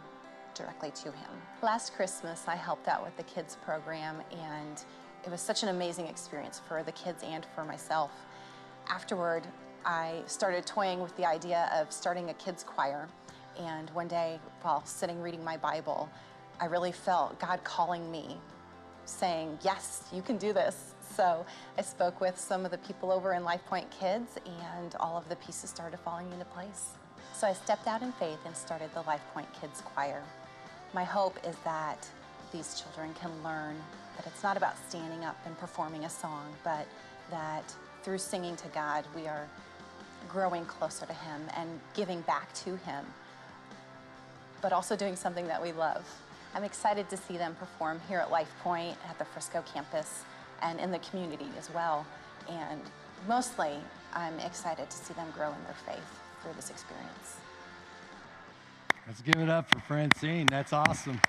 directly 0.54 0.90
to 0.92 1.10
Him. 1.10 1.30
Last 1.62 1.94
Christmas, 1.94 2.44
I 2.46 2.54
helped 2.54 2.88
out 2.88 3.04
with 3.04 3.16
the 3.16 3.24
kids 3.24 3.56
program, 3.64 4.22
and 4.30 4.82
it 5.24 5.30
was 5.30 5.40
such 5.40 5.62
an 5.62 5.70
amazing 5.70 6.06
experience 6.06 6.60
for 6.68 6.82
the 6.82 6.92
kids 6.92 7.22
and 7.22 7.46
for 7.54 7.64
myself. 7.64 8.10
Afterward, 8.88 9.46
I 9.84 10.22
started 10.26 10.64
toying 10.66 11.00
with 11.00 11.16
the 11.16 11.26
idea 11.26 11.70
of 11.74 11.92
starting 11.92 12.30
a 12.30 12.34
kids' 12.34 12.62
choir. 12.62 13.08
And 13.58 13.90
one 13.90 14.08
day, 14.08 14.38
while 14.62 14.84
sitting 14.84 15.20
reading 15.20 15.44
my 15.44 15.56
Bible, 15.56 16.08
I 16.60 16.66
really 16.66 16.92
felt 16.92 17.38
God 17.38 17.62
calling 17.64 18.10
me, 18.10 18.36
saying, 19.04 19.58
Yes, 19.62 20.08
you 20.12 20.22
can 20.22 20.36
do 20.36 20.52
this. 20.52 20.94
So 21.16 21.46
I 21.78 21.82
spoke 21.82 22.20
with 22.20 22.38
some 22.38 22.64
of 22.64 22.70
the 22.70 22.78
people 22.78 23.12
over 23.12 23.34
in 23.34 23.44
Life 23.44 23.64
Point 23.66 23.90
Kids, 23.90 24.36
and 24.44 24.94
all 24.98 25.16
of 25.16 25.28
the 25.28 25.36
pieces 25.36 25.70
started 25.70 25.98
falling 26.00 26.30
into 26.32 26.44
place. 26.46 26.90
So 27.32 27.46
I 27.46 27.52
stepped 27.52 27.86
out 27.86 28.02
in 28.02 28.12
faith 28.12 28.38
and 28.46 28.56
started 28.56 28.90
the 28.94 29.02
Life 29.02 29.22
Point 29.32 29.48
Kids 29.60 29.82
Choir. 29.82 30.22
My 30.92 31.04
hope 31.04 31.38
is 31.46 31.56
that 31.64 32.08
these 32.52 32.80
children 32.80 33.12
can 33.14 33.30
learn 33.42 33.76
that 34.16 34.26
it's 34.26 34.42
not 34.42 34.56
about 34.56 34.76
standing 34.88 35.24
up 35.24 35.36
and 35.44 35.58
performing 35.58 36.04
a 36.04 36.10
song, 36.10 36.46
but 36.62 36.86
that 37.30 37.64
through 38.02 38.18
singing 38.18 38.54
to 38.56 38.68
God, 38.68 39.04
we 39.14 39.26
are 39.26 39.48
growing 40.28 40.64
closer 40.66 41.06
to 41.06 41.12
Him 41.12 41.42
and 41.56 41.68
giving 41.94 42.20
back 42.22 42.52
to 42.54 42.76
Him, 42.76 43.04
but 44.64 44.72
also 44.72 44.96
doing 44.96 45.14
something 45.14 45.46
that 45.46 45.60
we 45.60 45.72
love. 45.72 46.02
I'm 46.54 46.64
excited 46.64 47.10
to 47.10 47.18
see 47.18 47.36
them 47.36 47.54
perform 47.56 48.00
here 48.08 48.18
at 48.18 48.30
Life 48.30 48.50
Point, 48.62 48.96
at 49.10 49.18
the 49.18 49.24
Frisco 49.26 49.62
campus, 49.70 50.24
and 50.62 50.80
in 50.80 50.90
the 50.90 51.00
community 51.00 51.48
as 51.58 51.68
well. 51.74 52.06
And 52.48 52.80
mostly, 53.28 53.74
I'm 54.14 54.38
excited 54.40 54.88
to 54.88 54.96
see 54.96 55.12
them 55.12 55.26
grow 55.36 55.48
in 55.48 55.62
their 55.64 55.74
faith 55.84 56.20
through 56.42 56.54
this 56.56 56.70
experience. 56.70 57.36
Let's 59.06 59.20
give 59.20 59.36
it 59.36 59.50
up 59.50 59.68
for 59.68 59.80
Francine. 59.80 60.46
That's 60.46 60.72
awesome. 60.72 61.20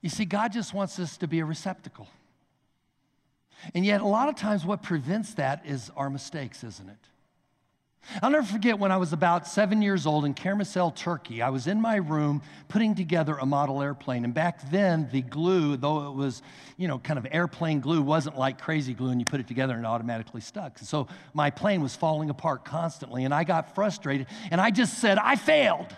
You 0.00 0.08
see, 0.08 0.24
God 0.24 0.50
just 0.50 0.72
wants 0.72 0.98
us 0.98 1.18
to 1.18 1.28
be 1.28 1.40
a 1.40 1.44
receptacle. 1.44 2.08
And 3.74 3.84
yet, 3.84 4.00
a 4.00 4.06
lot 4.06 4.30
of 4.30 4.34
times, 4.34 4.64
what 4.64 4.82
prevents 4.82 5.34
that 5.34 5.60
is 5.66 5.90
our 5.94 6.08
mistakes, 6.08 6.64
isn't 6.64 6.88
it? 6.88 6.96
I'll 8.22 8.30
never 8.30 8.46
forget 8.46 8.78
when 8.78 8.92
I 8.92 8.96
was 8.96 9.12
about 9.12 9.46
seven 9.46 9.82
years 9.82 10.06
old 10.06 10.24
in 10.24 10.34
Karamürsel, 10.34 10.94
Turkey. 10.94 11.42
I 11.42 11.50
was 11.50 11.66
in 11.66 11.80
my 11.80 11.96
room 11.96 12.42
putting 12.68 12.94
together 12.94 13.36
a 13.36 13.46
model 13.46 13.82
airplane. 13.82 14.24
And 14.24 14.34
back 14.34 14.70
then, 14.70 15.08
the 15.10 15.22
glue, 15.22 15.76
though 15.76 16.08
it 16.08 16.14
was, 16.14 16.42
you 16.76 16.88
know, 16.88 16.98
kind 16.98 17.18
of 17.18 17.26
airplane 17.30 17.80
glue, 17.80 18.02
wasn't 18.02 18.38
like 18.38 18.60
crazy 18.60 18.94
glue 18.94 19.10
and 19.10 19.20
you 19.20 19.26
put 19.26 19.40
it 19.40 19.48
together 19.48 19.74
and 19.74 19.84
it 19.84 19.88
automatically 19.88 20.40
stuck. 20.40 20.78
So 20.78 21.08
my 21.32 21.50
plane 21.50 21.82
was 21.82 21.96
falling 21.96 22.30
apart 22.30 22.64
constantly. 22.64 23.24
And 23.24 23.34
I 23.34 23.44
got 23.44 23.74
frustrated 23.74 24.26
and 24.50 24.60
I 24.60 24.70
just 24.70 24.98
said, 24.98 25.18
I 25.18 25.36
failed. 25.36 25.96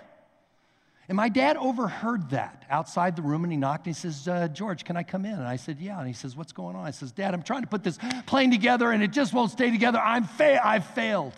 And 1.09 1.15
my 1.15 1.29
dad 1.29 1.57
overheard 1.57 2.31
that 2.31 2.65
outside 2.69 3.15
the 3.15 3.23
room 3.23 3.45
and 3.45 3.53
he 3.53 3.57
knocked 3.57 3.87
and 3.87 3.95
he 3.95 4.01
says, 4.01 4.27
uh, 4.27 4.49
George, 4.49 4.85
can 4.85 4.97
I 4.97 5.05
come 5.05 5.25
in? 5.25 5.35
And 5.35 5.47
I 5.47 5.55
said, 5.55 5.79
Yeah. 5.79 5.99
And 5.99 6.09
he 6.09 6.13
says, 6.13 6.37
What's 6.37 6.53
going 6.53 6.75
on? 6.75 6.85
I 6.85 6.91
says, 6.91 7.13
Dad, 7.13 7.33
I'm 7.33 7.43
trying 7.43 7.63
to 7.63 7.69
put 7.69 7.85
this 7.85 7.99
plane 8.27 8.51
together 8.51 8.91
and 8.91 9.03
it 9.03 9.13
just 9.13 9.33
won't 9.33 9.53
stay 9.53 9.71
together. 9.71 10.01
I'm 10.01 10.25
fa- 10.25 10.67
I've 10.67 10.87
failed. 10.87 11.35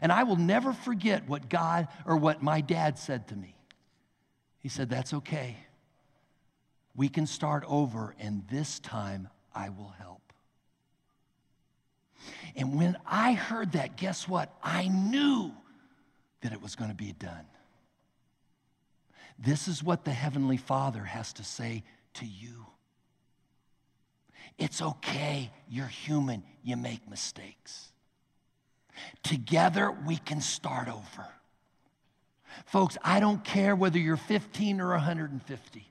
And 0.00 0.12
I 0.12 0.22
will 0.22 0.36
never 0.36 0.72
forget 0.72 1.28
what 1.28 1.48
God 1.48 1.88
or 2.06 2.16
what 2.16 2.42
my 2.42 2.60
dad 2.60 2.98
said 2.98 3.28
to 3.28 3.36
me. 3.36 3.54
He 4.60 4.68
said, 4.68 4.88
That's 4.90 5.14
okay. 5.14 5.56
We 6.94 7.08
can 7.08 7.26
start 7.26 7.64
over, 7.68 8.14
and 8.18 8.42
this 8.50 8.80
time 8.80 9.28
I 9.54 9.68
will 9.68 9.94
help. 9.98 10.32
And 12.56 12.76
when 12.76 12.96
I 13.06 13.34
heard 13.34 13.72
that, 13.72 13.96
guess 13.96 14.26
what? 14.26 14.52
I 14.62 14.88
knew 14.88 15.52
that 16.40 16.52
it 16.52 16.60
was 16.60 16.74
going 16.74 16.90
to 16.90 16.96
be 16.96 17.12
done. 17.12 17.46
This 19.38 19.68
is 19.68 19.82
what 19.82 20.04
the 20.04 20.12
Heavenly 20.12 20.56
Father 20.56 21.04
has 21.04 21.32
to 21.34 21.44
say 21.44 21.84
to 22.14 22.26
you. 22.26 22.66
It's 24.58 24.82
okay, 24.82 25.52
you're 25.68 25.86
human, 25.86 26.42
you 26.64 26.76
make 26.76 27.08
mistakes. 27.08 27.92
Together, 29.22 29.90
we 30.06 30.16
can 30.16 30.40
start 30.40 30.88
over. 30.88 31.26
Folks, 32.66 32.98
I 33.02 33.20
don't 33.20 33.44
care 33.44 33.76
whether 33.76 33.98
you're 33.98 34.16
15 34.16 34.80
or 34.80 34.90
150. 34.90 35.84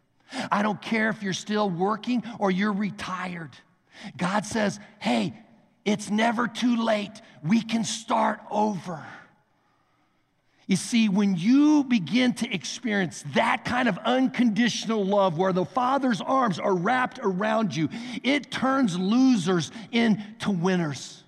I 0.51 0.61
don't 0.61 0.81
care 0.81 1.09
if 1.09 1.23
you're 1.23 1.33
still 1.33 1.69
working 1.69 2.23
or 2.39 2.51
you're 2.51 2.73
retired. 2.73 3.51
God 4.17 4.45
says, 4.45 4.79
hey, 4.99 5.33
it's 5.85 6.09
never 6.09 6.47
too 6.47 6.75
late. 6.83 7.21
We 7.43 7.61
can 7.61 7.83
start 7.83 8.41
over. 8.51 9.05
You 10.67 10.75
see, 10.75 11.07
when 11.07 11.37
you 11.37 11.85
begin 11.85 12.33
to 12.33 12.53
experience 12.53 13.23
that 13.35 13.63
kind 13.63 13.87
of 13.87 13.97
unconditional 13.99 15.05
love 15.05 15.37
where 15.37 15.53
the 15.53 15.63
Father's 15.63 16.19
arms 16.19 16.59
are 16.59 16.75
wrapped 16.75 17.19
around 17.23 17.73
you, 17.73 17.87
it 18.21 18.51
turns 18.51 18.99
losers 18.99 19.71
into 19.93 20.51
winners. 20.51 21.23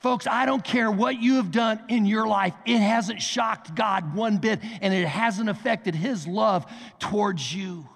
Folks, 0.00 0.28
I 0.28 0.46
don't 0.46 0.62
care 0.62 0.90
what 0.90 1.20
you 1.20 1.36
have 1.36 1.50
done 1.50 1.80
in 1.88 2.06
your 2.06 2.26
life, 2.26 2.54
it 2.64 2.78
hasn't 2.78 3.20
shocked 3.20 3.74
God 3.74 4.14
one 4.14 4.38
bit, 4.38 4.60
and 4.80 4.94
it 4.94 5.08
hasn't 5.08 5.48
affected 5.48 5.94
His 5.94 6.26
love 6.26 6.66
towards 6.98 7.54
you. 7.54 7.88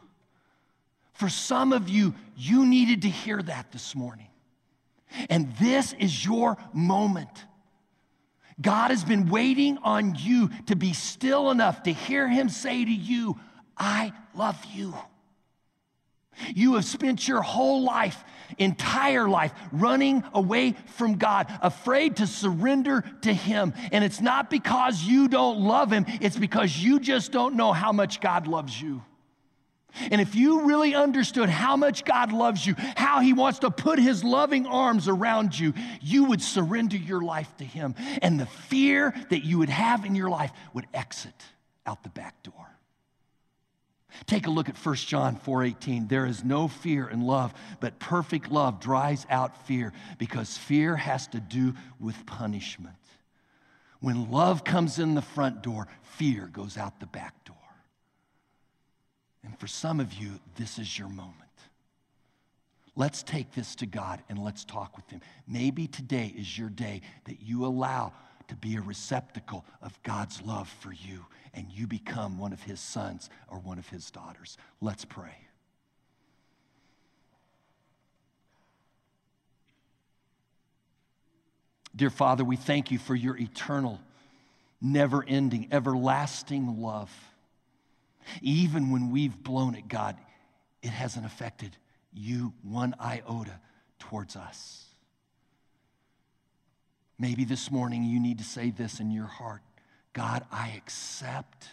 For 1.12 1.28
some 1.28 1.72
of 1.72 1.88
you, 1.88 2.14
you 2.36 2.66
needed 2.66 3.03
to 3.03 3.09
hear 3.09 3.40
that 3.40 3.70
this 3.70 3.94
morning. 3.94 4.26
And 5.30 5.55
this 5.57 5.92
is 5.92 6.24
your 6.24 6.57
moment. 6.72 7.44
God 8.61 8.90
has 8.90 9.05
been 9.05 9.28
waiting 9.28 9.78
on 9.78 10.16
you 10.18 10.50
to 10.66 10.76
be 10.76 10.92
still 10.92 11.50
enough 11.50 11.84
to 11.84 11.92
hear 11.92 12.28
Him 12.28 12.48
say 12.48 12.84
to 12.84 12.90
you, 12.90 13.38
I 13.76 14.12
love 14.34 14.62
you. 14.72 14.94
You 16.55 16.74
have 16.74 16.84
spent 16.84 17.28
your 17.28 17.42
whole 17.42 17.82
life, 17.82 18.24
entire 18.59 19.28
life, 19.28 19.53
running 19.70 20.24
away 20.34 20.74
from 20.96 21.16
God, 21.16 21.46
afraid 21.62 22.16
to 22.16 22.26
surrender 22.26 23.05
to 23.22 23.32
Him. 23.32 23.74
And 23.92 24.05
it's 24.05 24.20
not 24.20 24.50
because 24.50 25.03
you 25.03 25.28
don't 25.28 25.61
love 25.61 25.92
Him, 25.92 26.07
it's 26.20 26.36
because 26.36 26.76
you 26.76 27.00
just 27.00 27.32
don't 27.32 27.57
know 27.57 27.72
how 27.72 27.92
much 27.92 28.20
God 28.20 28.46
loves 28.46 28.80
you. 28.80 29.03
And 30.11 30.20
if 30.20 30.34
you 30.34 30.62
really 30.62 30.94
understood 30.94 31.48
how 31.48 31.76
much 31.76 32.05
God 32.05 32.32
loves 32.32 32.66
you, 32.66 32.74
how 32.96 33.20
He 33.20 33.32
wants 33.32 33.61
to 33.61 33.70
put 33.70 33.98
His 33.98 34.24
loving 34.24 34.66
arms 34.66 35.07
around 35.07 35.59
you, 35.59 35.74
you 36.00 36.24
would 36.24 36.40
surrender 36.40 36.96
your 36.96 37.20
life 37.20 37.55
to 37.59 37.64
Him. 37.64 37.94
And 38.22 38.40
the 38.40 38.46
fear 38.46 39.14
that 39.30 39.44
you 39.44 39.59
would 39.59 39.68
have 39.68 40.05
in 40.05 40.14
your 40.14 40.30
life 40.30 40.53
would 40.72 40.86
exit 40.94 41.34
out 41.86 42.03
the 42.03 42.09
back 42.09 42.42
door. 42.42 42.61
Take 44.26 44.46
a 44.46 44.50
look 44.50 44.68
at 44.68 44.76
1 44.76 44.94
John 45.06 45.36
4:18. 45.36 46.08
There 46.08 46.26
is 46.26 46.44
no 46.44 46.68
fear 46.68 47.08
in 47.08 47.22
love, 47.22 47.54
but 47.80 47.98
perfect 47.98 48.50
love 48.50 48.80
drives 48.80 49.26
out 49.30 49.66
fear 49.66 49.92
because 50.18 50.56
fear 50.56 50.96
has 50.96 51.26
to 51.28 51.40
do 51.40 51.74
with 51.98 52.26
punishment. 52.26 52.96
When 54.00 54.30
love 54.30 54.64
comes 54.64 54.98
in 54.98 55.14
the 55.14 55.22
front 55.22 55.62
door, 55.62 55.86
fear 56.02 56.46
goes 56.46 56.76
out 56.76 56.98
the 57.00 57.06
back 57.06 57.44
door. 57.44 57.56
And 59.44 59.58
for 59.58 59.66
some 59.66 60.00
of 60.00 60.12
you, 60.12 60.40
this 60.56 60.78
is 60.78 60.98
your 60.98 61.08
moment. 61.08 61.36
Let's 62.94 63.22
take 63.22 63.52
this 63.52 63.74
to 63.76 63.86
God 63.86 64.22
and 64.28 64.38
let's 64.38 64.64
talk 64.64 64.96
with 64.96 65.08
Him. 65.08 65.20
Maybe 65.46 65.86
today 65.86 66.34
is 66.36 66.58
your 66.58 66.68
day 66.68 67.00
that 67.24 67.40
you 67.40 67.64
allow 67.64 68.12
to 68.48 68.56
be 68.56 68.76
a 68.76 68.82
receptacle 68.82 69.64
of 69.80 70.00
God's 70.02 70.42
love 70.42 70.68
for 70.68 70.92
you 70.92 71.24
and 71.55 71.66
you 71.70 71.86
become 71.86 72.38
one 72.38 72.53
of 72.53 72.62
His 72.62 72.80
sons 72.80 73.30
or 73.48 73.59
one 73.59 73.78
of 73.78 73.88
His 73.88 74.11
daughters. 74.11 74.57
Let's 74.80 75.05
pray. 75.05 75.36
Dear 81.94 82.11
Father, 82.11 82.42
we 82.42 82.57
thank 82.57 82.90
you 82.90 82.98
for 82.98 83.14
your 83.14 83.36
eternal, 83.36 84.00
never 84.80 85.22
ending, 85.26 85.68
everlasting 85.70 86.80
love. 86.80 87.12
Even 88.40 88.90
when 88.90 89.11
we've 89.11 89.42
blown 89.42 89.74
it, 89.74 89.88
God, 89.88 90.16
it 90.82 90.90
hasn't 90.90 91.26
affected 91.26 91.76
you 92.14 92.53
one 92.62 92.94
iota 93.00 93.61
towards 93.98 94.36
us. 94.36 94.84
Maybe 97.18 97.44
this 97.44 97.70
morning 97.70 98.05
you 98.05 98.18
need 98.18 98.38
to 98.38 98.44
say 98.44 98.70
this 98.70 98.98
in 98.98 99.11
your 99.11 99.26
heart 99.26 99.62
God, 100.12 100.44
I 100.50 100.74
accept 100.76 101.68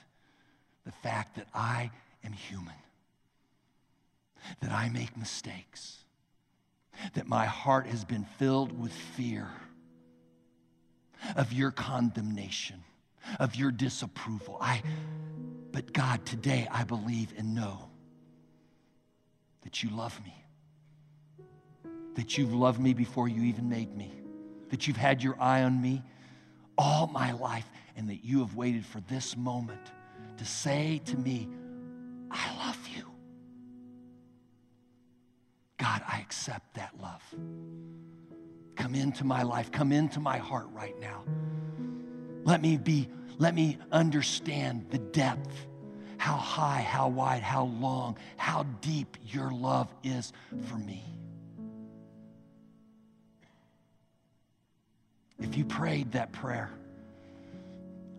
the 0.85 0.91
fact 0.91 1.35
that 1.35 1.47
I 1.53 1.91
am 2.23 2.31
human, 2.31 2.73
that 4.61 4.71
I 4.71 4.89
make 4.89 5.17
mistakes, 5.17 5.97
that 7.13 7.27
my 7.27 7.45
heart 7.45 7.85
has 7.87 8.05
been 8.05 8.25
filled 8.37 8.77
with 8.77 8.93
fear 8.93 9.47
of 11.35 11.51
your 11.51 11.71
condemnation, 11.71 12.83
of 13.39 13.55
your 13.55 13.71
disapproval. 13.71 14.57
I, 14.61 14.81
but 15.71 15.91
God, 15.93 16.25
today 16.25 16.67
I 16.71 16.85
believe 16.85 17.33
and 17.37 17.53
know 17.53 17.89
that 19.63 19.83
you 19.83 19.89
love 19.89 20.19
me, 20.23 20.33
that 22.15 22.37
you've 22.37 22.53
loved 22.53 22.79
me 22.79 22.93
before 22.93 23.27
you 23.27 23.43
even 23.43 23.67
made 23.69 23.95
me, 23.95 24.13
that 24.69 24.87
you've 24.87 24.97
had 24.97 25.21
your 25.21 25.35
eye 25.41 25.63
on 25.63 25.81
me 25.81 26.01
all 26.79 27.07
my 27.07 27.33
life 27.33 27.69
and 27.97 28.09
that 28.09 28.23
you 28.23 28.39
have 28.39 28.55
waited 28.55 28.85
for 28.85 29.01
this 29.01 29.35
moment 29.35 29.91
to 30.37 30.45
say 30.45 31.01
to 31.05 31.17
me, 31.17 31.49
I 32.31 32.65
love 32.65 32.79
you. 32.95 33.03
God, 35.77 36.01
I 36.07 36.19
accept 36.21 36.75
that 36.75 36.93
love. 37.01 37.21
Come 38.77 38.95
into 38.95 39.25
my 39.25 39.43
life, 39.43 39.71
come 39.71 39.91
into 39.91 40.21
my 40.21 40.37
heart 40.37 40.67
right 40.71 40.97
now. 41.01 41.25
Let 42.45 42.61
me 42.61 42.77
be, 42.77 43.09
let 43.37 43.53
me 43.53 43.77
understand 43.91 44.85
the 44.89 44.99
depth, 44.99 45.67
how 46.17 46.37
high, 46.37 46.81
how 46.81 47.09
wide, 47.09 47.41
how 47.41 47.65
long, 47.65 48.17
how 48.37 48.63
deep 48.79 49.17
your 49.25 49.51
love 49.51 49.93
is 50.03 50.31
for 50.67 50.77
me. 50.77 51.03
If 55.39 55.57
you 55.57 55.65
prayed 55.65 56.11
that 56.11 56.31
prayer, 56.31 56.71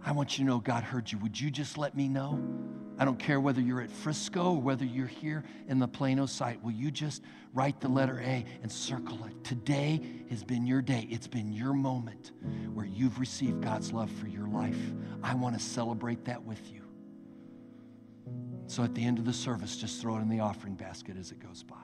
I 0.04 0.12
want 0.12 0.38
you 0.38 0.44
to 0.44 0.50
know 0.50 0.58
God 0.58 0.82
heard 0.82 1.10
you. 1.10 1.18
Would 1.18 1.38
you 1.38 1.50
just 1.50 1.76
let 1.76 1.94
me 1.94 2.08
know? 2.08 2.42
I 2.98 3.04
don't 3.04 3.18
care 3.18 3.40
whether 3.40 3.60
you're 3.60 3.80
at 3.80 3.90
Frisco 3.90 4.52
or 4.52 4.60
whether 4.60 4.84
you're 4.84 5.06
here 5.06 5.42
in 5.68 5.78
the 5.78 5.88
Plano 5.88 6.26
site. 6.26 6.62
Will 6.62 6.72
you 6.72 6.90
just 6.90 7.22
write 7.54 7.80
the 7.80 7.88
letter 7.88 8.20
A 8.20 8.44
and 8.62 8.70
circle 8.70 9.24
it? 9.24 9.42
Today 9.42 10.00
has 10.28 10.44
been 10.44 10.66
your 10.66 10.82
day. 10.82 11.06
It's 11.10 11.26
been 11.26 11.50
your 11.50 11.72
moment 11.72 12.32
where 12.74 12.86
you've 12.86 13.18
received 13.18 13.62
God's 13.62 13.92
love 13.92 14.10
for 14.10 14.26
your 14.26 14.46
life. 14.48 14.76
I 15.22 15.34
want 15.34 15.58
to 15.58 15.64
celebrate 15.64 16.26
that 16.26 16.42
with 16.42 16.60
you. 16.72 16.82
So 18.66 18.84
at 18.84 18.94
the 18.94 19.04
end 19.04 19.18
of 19.18 19.24
the 19.24 19.32
service, 19.32 19.76
just 19.76 20.00
throw 20.00 20.16
it 20.16 20.20
in 20.20 20.28
the 20.28 20.40
offering 20.40 20.74
basket 20.74 21.16
as 21.18 21.32
it 21.32 21.40
goes 21.40 21.62
by. 21.62 21.76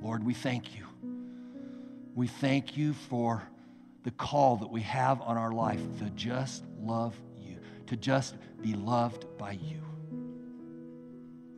Lord, 0.00 0.24
we 0.24 0.34
thank 0.34 0.76
you. 0.76 0.86
We 2.14 2.26
thank 2.26 2.76
you 2.76 2.92
for 2.92 3.42
the 4.04 4.10
call 4.12 4.56
that 4.56 4.70
we 4.70 4.80
have 4.82 5.20
on 5.20 5.36
our 5.36 5.52
life 5.52 5.80
to 5.98 6.10
just 6.10 6.64
love 6.80 7.14
you, 7.38 7.58
to 7.86 7.96
just 7.96 8.36
be 8.60 8.74
loved 8.74 9.26
by 9.38 9.52
you. 9.52 9.80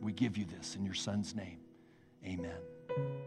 We 0.01 0.13
give 0.13 0.37
you 0.37 0.45
this 0.45 0.75
in 0.75 0.85
your 0.85 0.93
son's 0.93 1.35
name. 1.35 1.57
Amen. 2.25 3.24